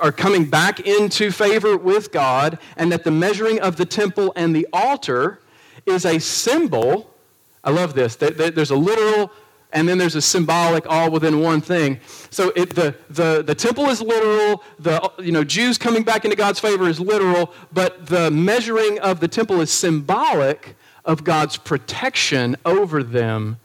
[0.00, 4.54] are coming back into favor with God, and that the measuring of the temple and
[4.54, 5.40] the altar
[5.86, 7.14] is a symbol.
[7.62, 8.16] I love this.
[8.16, 9.30] There's a literal
[9.72, 11.98] and then there's a symbolic all within one thing.
[12.30, 16.36] So it, the, the, the temple is literal, the you know, Jews coming back into
[16.36, 22.56] God's favor is literal, but the measuring of the temple is symbolic of God's protection
[22.64, 23.58] over them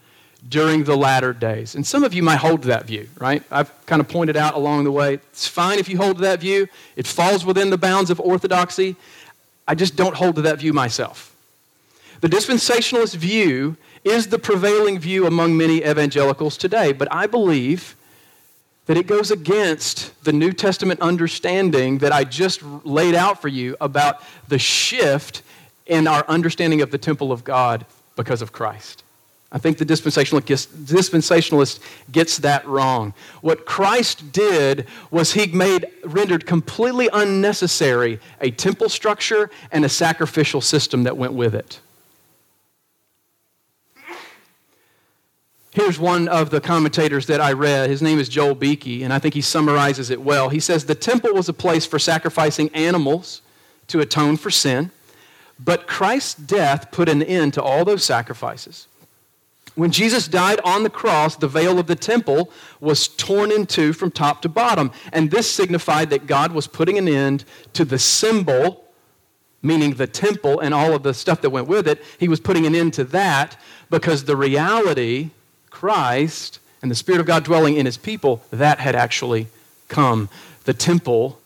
[0.48, 1.76] during the latter days.
[1.76, 3.44] And some of you might hold that view, right?
[3.52, 5.16] I've kind of pointed out along the way.
[5.16, 8.96] It's fine if you hold that view, it falls within the bounds of orthodoxy.
[9.68, 11.36] I just don't hold to that view myself.
[12.22, 17.96] The dispensationalist view is the prevailing view among many evangelicals today, but I believe
[18.86, 23.76] that it goes against the New Testament understanding that I just laid out for you
[23.82, 25.42] about the shift
[25.88, 29.04] in our understanding of the temple of God because of Christ.
[29.50, 31.80] I think the dispensationalist gets, dispensationalist
[32.12, 33.14] gets that wrong.
[33.42, 40.60] What Christ did was he made rendered completely unnecessary a temple structure and a sacrificial
[40.60, 41.80] system that went with it.
[45.72, 47.90] Here's one of the commentators that I read.
[47.90, 50.50] His name is Joel Beeke, and I think he summarizes it well.
[50.50, 53.44] He says the temple was a place for sacrificing animals
[53.88, 54.92] to atone for sin.
[55.60, 58.88] But Christ's death put an end to all those sacrifices.
[59.76, 63.94] When Jesus died on the cross, the veil of the temple was torn in two
[63.94, 64.92] from top to bottom.
[65.14, 68.86] And this signified that God was putting an end to the symbol,
[69.62, 72.04] meaning the temple and all of the stuff that went with it.
[72.20, 73.56] He was putting an end to that
[73.92, 75.30] because the reality,
[75.70, 79.46] Christ, and the Spirit of God dwelling in his people, that had actually
[79.90, 80.28] come.
[80.64, 81.40] The temple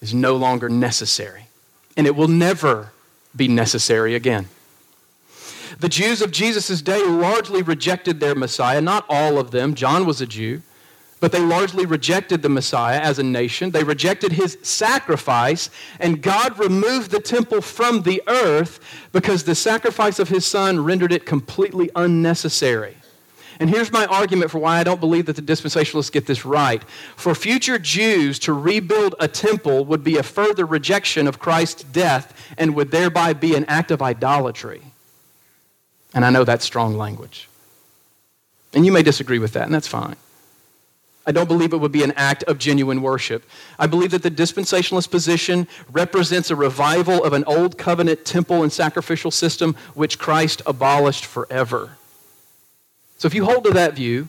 [0.00, 1.48] is no longer necessary.
[1.98, 2.92] And it will never
[3.36, 4.48] be necessary again.
[5.80, 9.74] The Jews of Jesus' day largely rejected their Messiah, not all of them.
[9.74, 10.62] John was a Jew,
[11.20, 13.70] but they largely rejected the Messiah as a nation.
[13.70, 18.78] They rejected his sacrifice, and God removed the temple from the earth
[19.12, 22.96] because the sacrifice of his son rendered it completely unnecessary.
[23.60, 26.82] And here's my argument for why I don't believe that the dispensationalists get this right.
[27.16, 32.52] For future Jews to rebuild a temple would be a further rejection of Christ's death
[32.58, 34.82] and would thereby be an act of idolatry.
[36.14, 37.48] And I know that's strong language.
[38.72, 40.16] And you may disagree with that, and that's fine.
[41.26, 43.44] I don't believe it would be an act of genuine worship.
[43.78, 48.72] I believe that the dispensationalist position represents a revival of an old covenant temple and
[48.72, 51.96] sacrificial system which Christ abolished forever.
[53.18, 54.28] So if you hold to that view,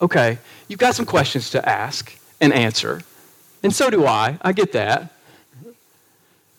[0.00, 2.16] okay, you've got some questions to ask.
[2.40, 3.02] and answer.
[3.62, 4.38] And so do I.
[4.42, 5.12] I get that.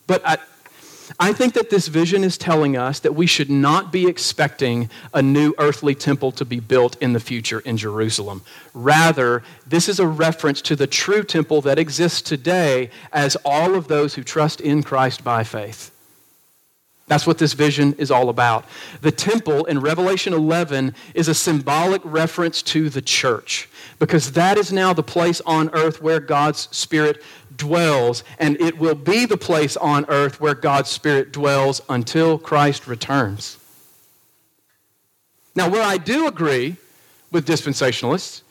[0.07, 0.38] But I,
[1.19, 5.21] I think that this vision is telling us that we should not be expecting a
[5.21, 8.41] new earthly temple to be built in the future in Jerusalem.
[8.73, 13.88] Rather, this is a reference to the true temple that exists today as all of
[13.88, 15.91] those who trust in Christ by faith.
[17.08, 18.66] That's what this vision is all about.
[19.01, 24.74] The temple in Revelation 11 is a symbolic reference to the church because that is
[24.74, 27.24] now the place on earth where God's Spirit
[27.55, 32.88] dwells, and it will be the place on earth where God's Spirit dwells until Christ
[32.88, 33.58] returns.
[35.55, 36.76] Now, where I do agree
[37.32, 38.41] with dispensationalists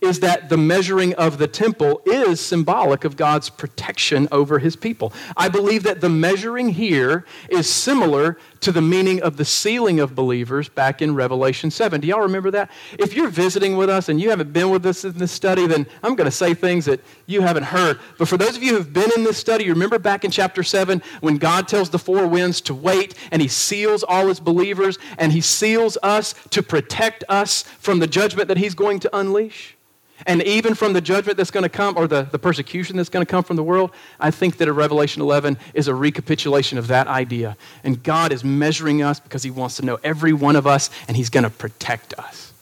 [0.00, 5.12] is that the measuring of the temple is symbolic of God's protection over his people.
[5.36, 10.14] I believe that the measuring here is similar to the meaning of the sealing of
[10.14, 12.00] believers back in Revelation 7.
[12.00, 12.70] Do y'all remember that?
[12.98, 15.86] If you're visiting with us and you haven't been with us in this study, then
[16.02, 18.00] I'm going to say things that you haven't heard.
[18.18, 20.62] But for those of you who've been in this study, you remember back in chapter
[20.62, 24.98] 7 when God tells the four winds to wait and he seals all his believers
[25.18, 29.76] and he seals us to protect us from the judgment that he's going to unleash?
[30.24, 33.24] And even from the judgment that's going to come, or the, the persecution that's going
[33.24, 36.86] to come from the world, I think that a Revelation 11 is a recapitulation of
[36.86, 37.56] that idea.
[37.84, 41.16] And God is measuring us because He wants to know every one of us, and
[41.16, 42.52] He's going to protect us.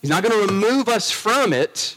[0.00, 1.96] He's not going to remove us from it,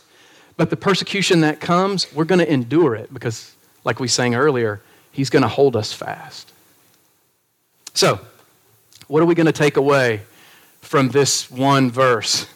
[0.57, 3.55] but the persecution that comes, we're going to endure it because,
[3.85, 6.51] like we sang earlier, He's going to hold us fast.
[7.93, 8.19] So,
[9.07, 10.21] what are we going to take away
[10.81, 12.47] from this one verse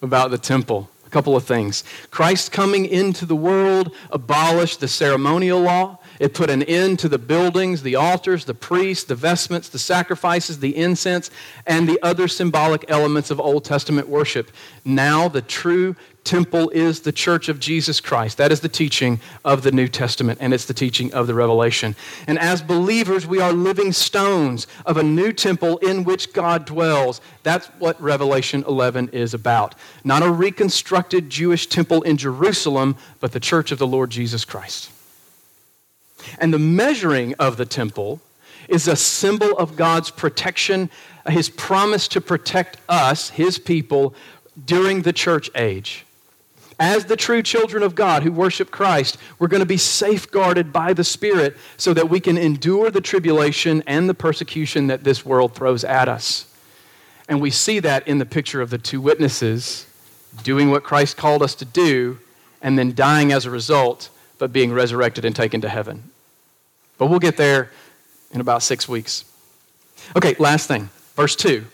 [0.00, 0.88] about the temple?
[1.16, 1.82] Couple of things.
[2.10, 5.98] Christ coming into the world abolished the ceremonial law.
[6.20, 10.58] It put an end to the buildings, the altars, the priests, the vestments, the sacrifices,
[10.58, 11.30] the incense,
[11.66, 14.50] and the other symbolic elements of Old Testament worship.
[14.84, 15.96] Now, the true
[16.26, 18.36] temple is the church of Jesus Christ.
[18.36, 21.94] That is the teaching of the New Testament, and it's the teaching of the Revelation.
[22.26, 27.20] And as believers, we are living stones of a new temple in which God dwells.
[27.44, 29.74] That's what Revelation 11 is about.
[30.04, 34.90] Not a reconstructed Jewish temple in Jerusalem, but the church of the Lord Jesus Christ.
[36.38, 38.20] And the measuring of the temple
[38.68, 40.90] is a symbol of God's protection,
[41.28, 44.14] his promise to protect us, his people,
[44.64, 46.05] during the church age.
[46.78, 50.92] As the true children of God who worship Christ, we're going to be safeguarded by
[50.92, 55.54] the Spirit so that we can endure the tribulation and the persecution that this world
[55.54, 56.46] throws at us.
[57.28, 59.86] And we see that in the picture of the two witnesses
[60.42, 62.18] doing what Christ called us to do
[62.60, 66.10] and then dying as a result, but being resurrected and taken to heaven.
[66.98, 67.70] But we'll get there
[68.32, 69.24] in about six weeks.
[70.14, 71.64] Okay, last thing, verse 2.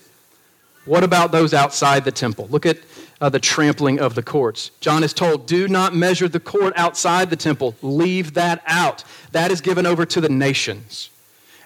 [0.85, 2.49] What about those outside the temple?
[2.51, 2.79] Look at
[3.23, 4.73] uh, the trampling of the courts.
[4.81, 7.77] John is told, Do not measure the court outside the temple.
[7.81, 9.05] Leave that out.
[9.31, 11.09] That is given over to the nations.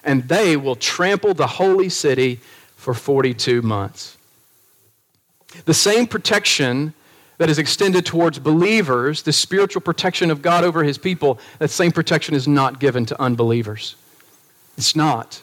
[0.03, 2.39] And they will trample the holy city
[2.75, 4.17] for 42 months.
[5.65, 6.93] The same protection
[7.39, 11.91] that is extended towards believers, the spiritual protection of God over his people, that same
[11.91, 13.95] protection is not given to unbelievers.
[14.77, 15.41] It's not.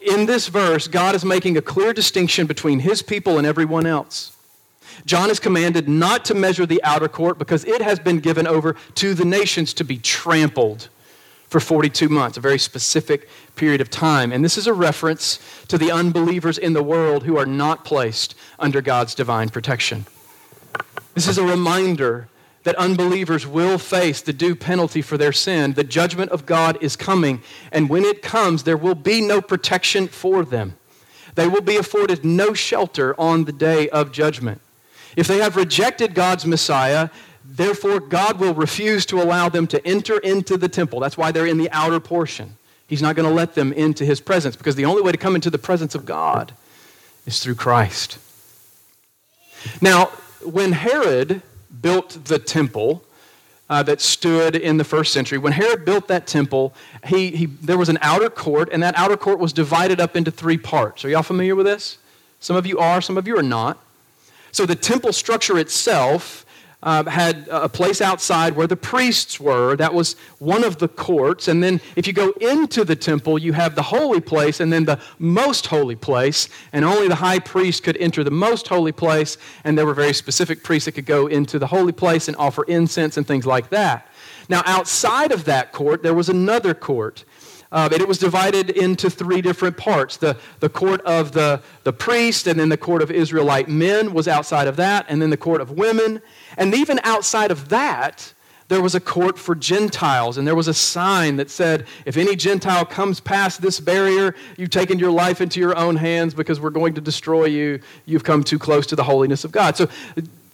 [0.00, 4.35] In this verse, God is making a clear distinction between his people and everyone else.
[5.04, 8.76] John is commanded not to measure the outer court because it has been given over
[8.94, 10.88] to the nations to be trampled
[11.48, 14.32] for 42 months, a very specific period of time.
[14.32, 15.38] And this is a reference
[15.68, 20.06] to the unbelievers in the world who are not placed under God's divine protection.
[21.14, 22.28] This is a reminder
[22.64, 25.74] that unbelievers will face the due penalty for their sin.
[25.74, 27.40] The judgment of God is coming,
[27.70, 30.76] and when it comes, there will be no protection for them.
[31.36, 34.60] They will be afforded no shelter on the day of judgment.
[35.16, 37.08] If they have rejected God's Messiah,
[37.44, 41.00] therefore God will refuse to allow them to enter into the temple.
[41.00, 42.56] That's why they're in the outer portion.
[42.86, 45.34] He's not going to let them into his presence because the only way to come
[45.34, 46.52] into the presence of God
[47.26, 48.18] is through Christ.
[49.80, 50.06] Now,
[50.44, 51.42] when Herod
[51.80, 53.02] built the temple
[53.68, 56.72] uh, that stood in the first century, when Herod built that temple,
[57.04, 60.30] he, he, there was an outer court, and that outer court was divided up into
[60.30, 61.04] three parts.
[61.04, 61.98] Are y'all familiar with this?
[62.38, 63.82] Some of you are, some of you are not.
[64.56, 66.46] So the temple structure itself
[66.82, 69.76] uh, had a place outside where the priests were.
[69.76, 71.46] That was one of the courts.
[71.46, 74.86] And then if you go into the temple, you have the holy place and then
[74.86, 76.48] the most holy place.
[76.72, 79.36] And only the high priest could enter the most holy place.
[79.62, 82.64] And there were very specific priests that could go into the holy place and offer
[82.64, 84.08] incense and things like that.
[84.48, 87.24] Now, outside of that court, there was another court.
[87.76, 90.16] Uh, and it was divided into three different parts.
[90.16, 94.26] The, the court of the, the priest, and then the court of Israelite men was
[94.26, 96.22] outside of that, and then the court of women.
[96.56, 98.32] And even outside of that,
[98.68, 102.34] there was a court for Gentiles, and there was a sign that said, If any
[102.34, 106.70] Gentile comes past this barrier, you've taken your life into your own hands because we're
[106.70, 107.80] going to destroy you.
[108.06, 109.76] You've come too close to the holiness of God.
[109.76, 109.90] So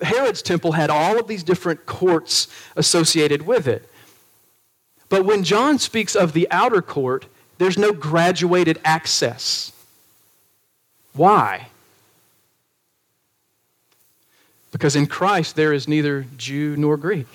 [0.01, 3.89] Herod's temple had all of these different courts associated with it.
[5.13, 7.27] But when John speaks of the outer court,
[7.59, 9.71] there's no graduated access.
[11.13, 11.69] Why?
[14.71, 17.27] Because in Christ there is neither Jew nor Greek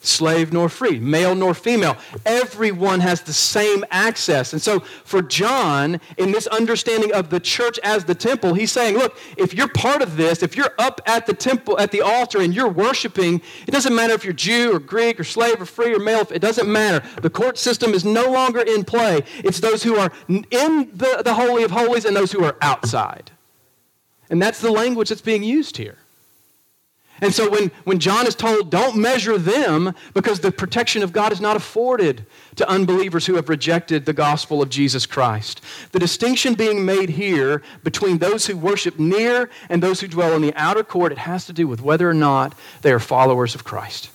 [0.00, 1.96] slave nor free, male nor female.
[2.24, 4.52] Everyone has the same access.
[4.52, 8.96] And so, for John, in this understanding of the church as the temple, he's saying,
[8.96, 12.40] look, if you're part of this, if you're up at the temple, at the altar,
[12.40, 15.94] and you're worshiping, it doesn't matter if you're Jew or Greek or slave or free
[15.94, 17.06] or male, it doesn't matter.
[17.20, 19.22] The court system is no longer in play.
[19.38, 23.30] It's those who are in the, the Holy of Holies and those who are outside.
[24.30, 25.98] And that's the language that's being used here.
[27.20, 31.32] And so when, when John is told, don't measure them because the protection of God
[31.32, 35.60] is not afforded to unbelievers who have rejected the gospel of Jesus Christ.
[35.92, 40.42] The distinction being made here between those who worship near and those who dwell in
[40.42, 43.64] the outer court, it has to do with whether or not they are followers of
[43.64, 44.10] Christ.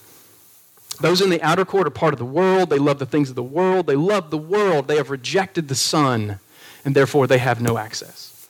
[1.01, 2.70] Those in the outer court are part of the world.
[2.70, 3.88] They love the things of the world.
[3.88, 4.88] They love the world.
[4.88, 6.39] They have rejected the Son,
[6.86, 8.47] and therefore they have no access.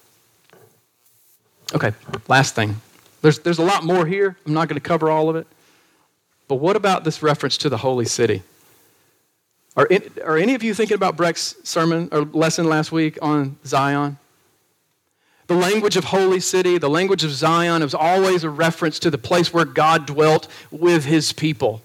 [1.74, 1.94] Okay,
[2.28, 2.82] last thing.
[3.24, 4.36] There's, there's a lot more here.
[4.46, 5.48] I'm not going to cover all of it.
[6.50, 8.44] But what about this reference to the holy city?
[9.78, 13.58] Are, in, are any of you thinking about Breck's sermon or lesson last week on
[13.66, 14.18] Zion?
[15.48, 19.18] The language of holy city, the language of Zion, is always a reference to the
[19.18, 21.82] place where God dwelt with his people,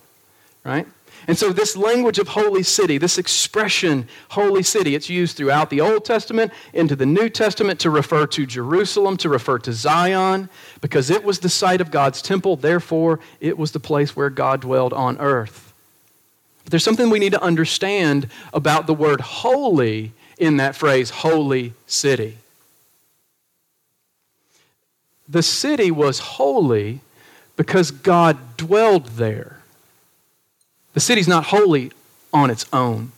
[0.65, 0.89] right?
[1.29, 5.83] And so, this language of holy city, this expression, holy city, it's used throughout the
[5.83, 10.49] Old Testament, into the New Testament to refer to Jerusalem, to refer to Zion,
[10.81, 12.57] because it was the site of God's temple.
[12.57, 15.75] Therefore, it was the place where God dwelled on earth.
[16.65, 21.75] But there's something we need to understand about the word holy in that phrase, holy
[21.87, 22.39] city.
[25.29, 27.01] The city was holy
[27.55, 29.58] because God dwelled there.
[30.99, 31.93] The city's not holy
[32.33, 33.13] on its own,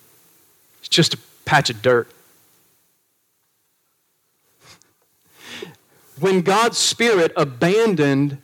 [0.80, 2.12] it's just a patch of dirt.
[6.18, 8.36] When God's Spirit abandoned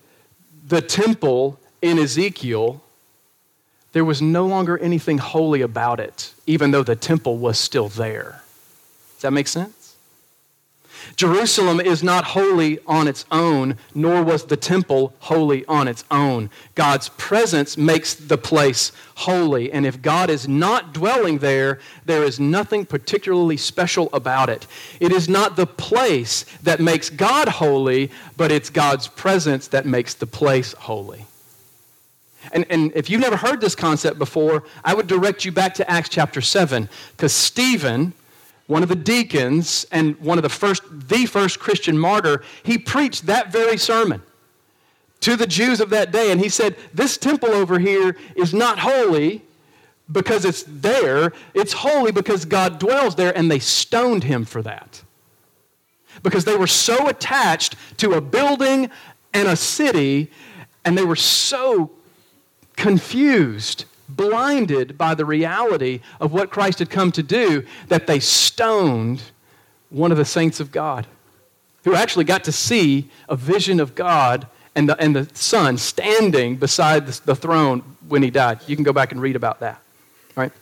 [0.66, 2.82] the temple in Ezekiel,
[3.93, 8.41] there was no longer anything holy about it, even though the temple was still there.
[9.16, 9.75] Does that make sense?
[11.14, 16.50] Jerusalem is not holy on its own, nor was the temple holy on its own.
[16.74, 19.70] God's presence makes the place holy.
[19.72, 24.66] And if God is not dwelling there, there is nothing particularly special about it.
[25.00, 30.14] It is not the place that makes God holy, but it's God's presence that makes
[30.14, 31.26] the place holy.
[32.52, 35.90] And, and if you've never heard this concept before, I would direct you back to
[35.90, 38.12] Acts chapter 7, because Stephen
[38.66, 43.26] one of the deacons and one of the first, the first Christian martyr, he preached
[43.26, 44.22] that very sermon
[45.20, 46.30] to the Jews of that day.
[46.32, 49.42] And he said, This temple over here is not holy
[50.10, 53.36] because it's there, it's holy because God dwells there.
[53.36, 55.02] And they stoned him for that.
[56.22, 58.90] Because they were so attached to a building
[59.32, 60.30] and a city,
[60.84, 61.90] and they were so
[62.74, 69.22] confused blinded by the reality of what Christ had come to do that they stoned
[69.90, 71.07] one of the saints of God
[71.84, 76.57] who actually got to see a vision of God and the, and the Son standing
[76.57, 78.61] beside the, throne when he died.
[78.66, 79.80] You can go back and read about that.
[80.34, 80.52] Right?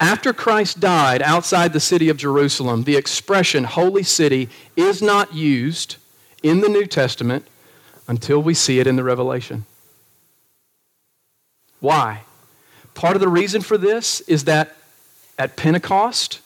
[0.00, 5.96] After Christ died outside the city of Jerusalem, the expression holy city is not used
[6.42, 7.46] in the New Testament
[8.08, 9.66] until we see it in the Revelation.
[11.80, 12.22] Why?
[12.94, 14.76] Part of the reason for this is that
[15.38, 16.40] at Pentecost,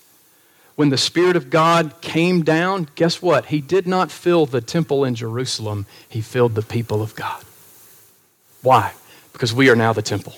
[0.76, 3.47] when the Spirit of God came down, guess what?
[3.47, 7.45] He did not fill the temple in Jerusalem, He filled the people of God.
[8.62, 8.93] Why?
[9.32, 10.35] Because we are now the temple.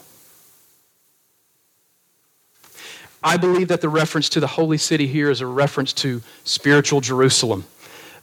[3.22, 7.00] I believe that the reference to the holy city here is a reference to spiritual
[7.00, 7.64] Jerusalem,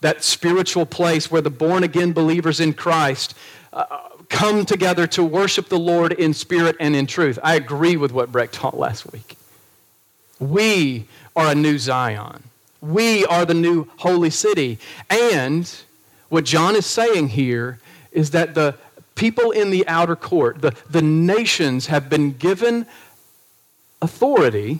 [0.01, 3.35] that spiritual place where the born again believers in Christ
[3.73, 3.85] uh,
[4.33, 7.37] come together to worship the Lord in spirit and in truth.
[7.43, 9.37] I agree with what Breck taught last week.
[10.39, 12.43] We are a new Zion.
[12.81, 14.79] We are the new holy city.
[15.07, 15.71] And
[16.29, 17.79] what John is saying here
[18.11, 18.75] is that the
[19.13, 22.87] people in the outer court, the, the nations, have been given
[24.01, 24.79] authority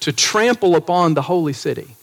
[0.00, 1.96] to trample upon the holy city.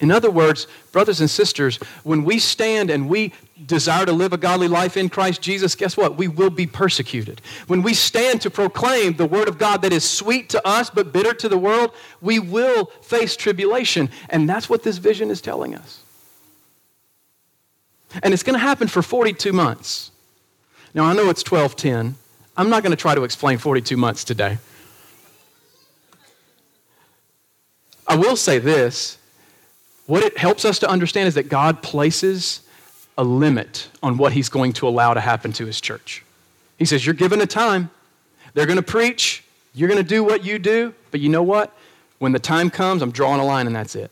[0.00, 3.34] In other words, brothers and sisters, when we stand and we
[3.66, 6.16] desire to live a godly life in Christ Jesus, guess what?
[6.16, 7.42] We will be persecuted.
[7.66, 11.12] When we stand to proclaim the word of God that is sweet to us but
[11.12, 11.92] bitter to the world,
[12.22, 14.08] we will face tribulation.
[14.30, 16.00] And that's what this vision is telling us.
[18.22, 20.10] And it's going to happen for 42 months.
[20.94, 22.16] Now, I know it's 1210.
[22.56, 24.58] I'm not going to try to explain 42 months today.
[28.08, 29.18] I will say this
[30.10, 32.62] what it helps us to understand is that God places
[33.16, 36.24] a limit on what He's going to allow to happen to His church.
[36.78, 37.90] He says, You're given a time.
[38.54, 39.44] They're going to preach.
[39.72, 40.94] You're going to do what you do.
[41.12, 41.72] But you know what?
[42.18, 44.10] When the time comes, I'm drawing a line and that's it.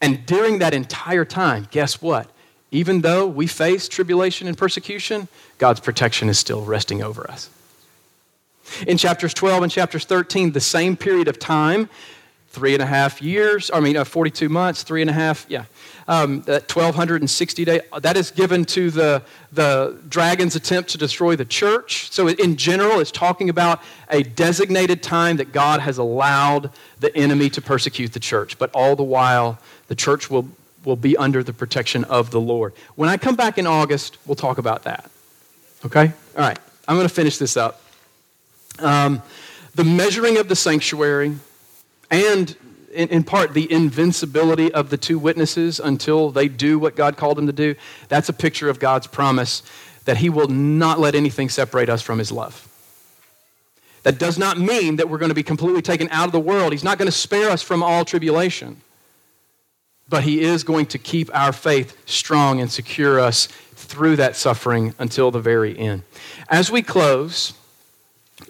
[0.00, 2.30] And during that entire time, guess what?
[2.70, 5.28] Even though we face tribulation and persecution,
[5.58, 7.50] God's protection is still resting over us.
[8.86, 11.90] In chapters 12 and chapters 13, the same period of time
[12.58, 15.64] three and a half years, I mean, uh, 42 months, three and a half, yeah,
[16.08, 17.82] um, 1,260 days.
[18.00, 22.10] That is given to the, the dragon's attempt to destroy the church.
[22.10, 23.80] So, in general, it's talking about
[24.10, 28.58] a designated time that God has allowed the enemy to persecute the church.
[28.58, 30.48] But all the while, the church will,
[30.84, 32.72] will be under the protection of the Lord.
[32.96, 35.08] When I come back in August, we'll talk about that.
[35.84, 36.12] Okay?
[36.36, 37.80] All right, I'm going to finish this up.
[38.80, 39.22] Um,
[39.76, 41.36] the measuring of the sanctuary
[42.10, 42.56] and
[42.92, 47.36] in, in, part the invincibility of the two witnesses until they do what God called
[47.36, 47.74] them to do.
[48.08, 49.62] That's a picture of God's promise
[50.04, 52.66] that He will not let anything separate us from His love.
[54.04, 56.72] That does not mean that we're going to be completely taken out of the world.
[56.72, 58.80] He's not going to spare us from all tribulation.
[60.08, 64.94] But He is going to keep our faith strong and secure us through that suffering
[64.98, 66.04] until the very end.
[66.48, 67.52] As we close,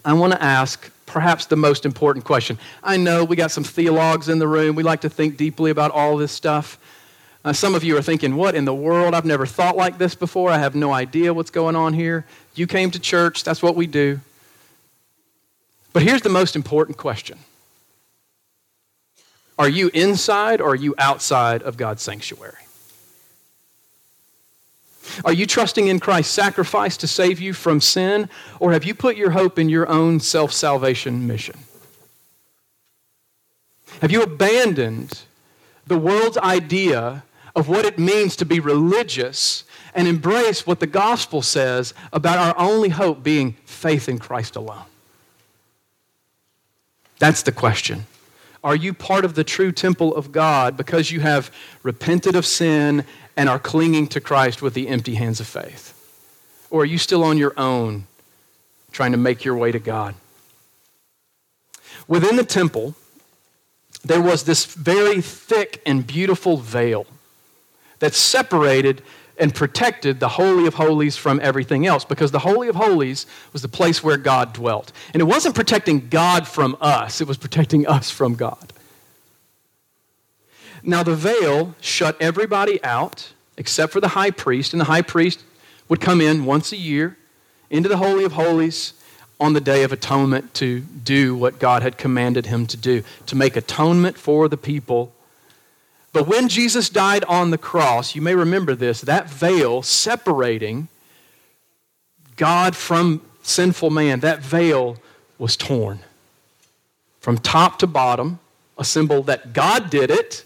[0.05, 2.57] I want to ask perhaps the most important question.
[2.83, 4.75] I know we got some theologues in the room.
[4.75, 6.79] We like to think deeply about all this stuff.
[7.43, 9.13] Uh, some of you are thinking, what in the world?
[9.13, 10.51] I've never thought like this before.
[10.51, 12.25] I have no idea what's going on here.
[12.55, 14.19] You came to church, that's what we do.
[15.93, 17.39] But here's the most important question
[19.57, 22.68] Are you inside or are you outside of God's sanctuary?
[25.25, 28.29] Are you trusting in Christ's sacrifice to save you from sin,
[28.59, 31.57] or have you put your hope in your own self salvation mission?
[34.01, 35.21] Have you abandoned
[35.87, 37.23] the world's idea
[37.55, 42.57] of what it means to be religious and embrace what the gospel says about our
[42.57, 44.85] only hope being faith in Christ alone?
[47.17, 48.05] That's the question.
[48.63, 51.51] Are you part of the true temple of God because you have
[51.81, 53.05] repented of sin
[53.37, 55.95] and are clinging to Christ with the empty hands of faith?
[56.69, 58.07] Or are you still on your own
[58.91, 60.15] trying to make your way to God?
[62.07, 62.95] Within the temple,
[64.03, 67.05] there was this very thick and beautiful veil
[67.99, 69.01] that separated
[69.39, 73.61] and protected the Holy of Holies from everything else because the Holy of Holies was
[73.61, 74.91] the place where God dwelt.
[75.13, 78.73] And it wasn't protecting God from us, it was protecting us from God.
[80.83, 85.43] Now, the veil shut everybody out except for the high priest, and the high priest
[85.89, 87.17] would come in once a year
[87.69, 88.93] into the Holy of Holies
[89.39, 93.35] on the Day of Atonement to do what God had commanded him to do, to
[93.35, 95.13] make atonement for the people.
[96.11, 100.87] But when Jesus died on the cross, you may remember this, that veil separating
[102.35, 104.97] God from sinful man, that veil
[105.37, 105.99] was torn
[107.19, 108.39] from top to bottom,
[108.77, 110.45] a symbol that God did it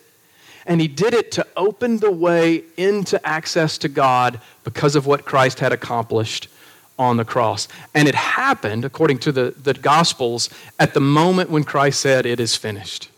[0.66, 5.26] and he did it to open the way into access to God because of what
[5.26, 6.48] Christ had accomplished
[6.98, 7.68] on the cross.
[7.94, 10.50] And it happened, according to the, the Gospels,
[10.80, 13.10] at the moment when Christ said, It is finished.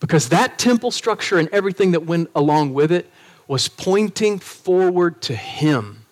[0.00, 3.10] Because that temple structure and everything that went along with it
[3.46, 6.04] was pointing forward to Him.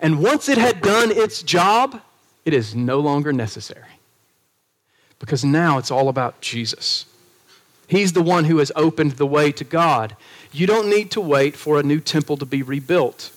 [0.00, 2.00] And once it had done its job,
[2.44, 4.00] it is no longer necessary.
[5.18, 7.06] Because now it's all about Jesus.
[7.88, 10.16] He's the one who has opened the way to God.
[10.52, 13.30] You don't need to wait for a new temple to be rebuilt.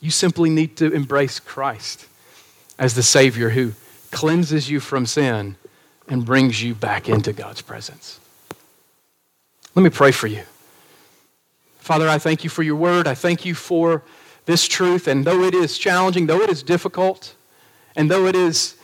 [0.00, 2.06] You simply need to embrace Christ
[2.78, 3.72] as the Savior who
[4.10, 5.56] cleanses you from sin
[6.08, 8.20] and brings you back into God's presence.
[9.74, 10.42] Let me pray for you.
[11.78, 13.08] Father, I thank you for your word.
[13.08, 14.02] I thank you for
[14.46, 15.08] this truth.
[15.08, 17.34] And though it is challenging, though it is difficult,
[17.96, 18.76] and though it is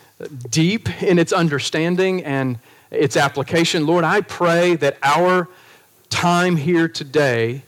[0.51, 2.59] deep in its understanding and
[2.91, 3.86] its application.
[3.86, 5.49] Lord, I pray that our
[6.09, 7.62] time here today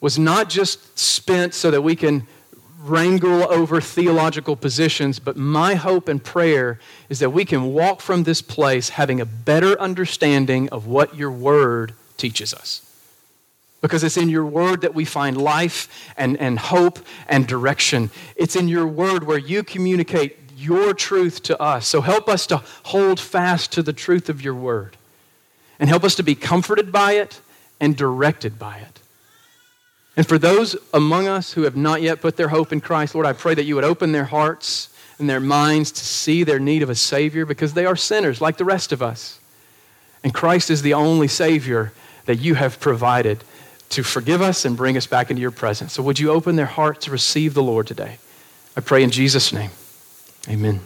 [0.00, 2.26] was not just spent so that we can
[2.80, 6.78] wrangle over theological positions, but my hope and prayer
[7.08, 11.30] is that we can walk from this place having a better understanding of what your
[11.30, 11.94] word
[12.24, 12.80] teaches us.
[13.82, 16.98] Because it's in your word that we find life and, and hope
[17.28, 18.10] and direction.
[18.34, 21.86] It's in your word where you communicate your truth to us.
[21.86, 24.96] So help us to hold fast to the truth of your word.
[25.78, 27.42] And help us to be comforted by it
[27.78, 29.00] and directed by it.
[30.16, 33.26] And for those among us who have not yet put their hope in Christ, Lord,
[33.26, 36.82] I pray that you would open their hearts and their minds to see their need
[36.82, 39.40] of a Savior because they are sinners like the rest of us.
[40.24, 41.92] And Christ is the only Savior
[42.26, 43.44] that you have provided
[43.90, 45.92] to forgive us and bring us back into your presence.
[45.92, 48.18] So would you open their heart to receive the Lord today?
[48.76, 49.70] I pray in Jesus' name.
[50.48, 50.80] Amen.